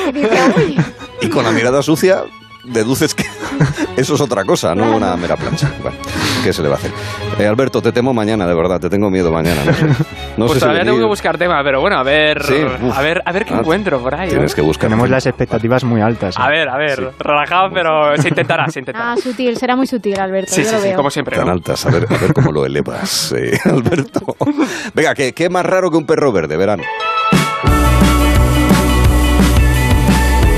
Y 0.09 0.12
dice, 0.12 0.38
uy, 0.57 0.81
y 1.23 1.29
con 1.29 1.44
la 1.44 1.51
mirada 1.53 1.83
sucia 1.83 2.25
deduces 2.64 3.14
que 3.14 3.25
eso 3.96 4.14
es 4.14 4.20
otra 4.20 4.44
cosa, 4.44 4.75
no 4.75 4.96
una 4.96 5.16
mera 5.16 5.37
plancha? 5.37 5.73
Bueno, 5.83 5.96
¿qué 6.44 6.53
se 6.53 6.62
le 6.62 6.68
va 6.68 6.75
a 6.77 6.79
hacer? 6.79 6.90
Eh, 7.38 7.46
Alberto, 7.46 7.81
te 7.83 7.92
temo 7.92 8.12
mañana, 8.12 8.46
de 8.46 8.55
verdad, 8.55 8.81
te 8.81 8.88
tengo 8.90 9.11
miedo 9.11 9.31
mañana. 9.33 9.61
No 9.64 9.73
sé, 9.73 9.85
no 9.87 10.46
pues 10.46 10.51
sé 10.53 10.55
si 10.55 10.61
todavía 10.61 10.85
tengo 10.85 10.99
que 10.99 11.05
buscar 11.05 11.38
tema, 11.38 11.62
pero 11.64 11.81
bueno, 11.81 11.96
a 11.99 12.03
ver, 12.03 12.42
Sí, 12.44 12.55
uf. 12.55 12.96
a 12.96 13.01
ver, 13.03 13.23
a 13.25 13.33
ver 13.33 13.44
qué 13.44 13.55
Ah, 13.55 13.59
encuentro 13.61 14.01
por 14.01 14.14
ahí. 14.14 14.29
Tienes 14.31 14.53
¿eh? 14.53 14.55
que 14.57 14.61
buscar. 14.62 14.88
Tenemos 14.88 15.09
las 15.11 15.27
expectativas 15.27 15.85
muy 15.85 16.01
altas. 16.01 16.37
¿eh? 16.37 16.40
A 16.42 16.49
ver, 16.49 16.68
a 16.68 16.77
ver, 16.77 17.12
relajado, 17.18 17.70
pero 17.73 18.16
se 18.16 18.29
intentará, 18.29 18.68
se 18.68 18.81
intentará. 18.81 19.12
Ah, 19.12 19.16
sutil, 19.16 19.57
será 19.57 19.77
muy 19.77 19.87
sutil, 19.87 20.18
Alberto. 20.20 20.53
sí, 20.55 20.62
yo 20.62 20.68
sí, 20.68 20.75
lo 20.75 20.81
sí, 20.81 20.88
veo. 20.88 20.96
como 20.96 21.11
siempre. 21.11 21.37
Tan 21.37 21.46
¿no? 21.46 21.53
altas, 21.53 21.85
a 21.87 21.90
ver, 21.90 22.07
a 22.09 22.16
ver 22.18 22.33
cómo 22.33 22.53
lo 22.53 22.64
elevas, 22.66 23.33
eh, 23.37 23.59
Alberto. 23.64 24.37
Venga, 24.94 25.14
¿qué, 25.14 25.33
qué 25.33 25.49
más 25.49 25.64
raro 25.66 25.90
que 25.90 25.96
un 25.96 26.07
perro 26.07 26.33
verde, 26.33 26.57
verano. 26.57 26.83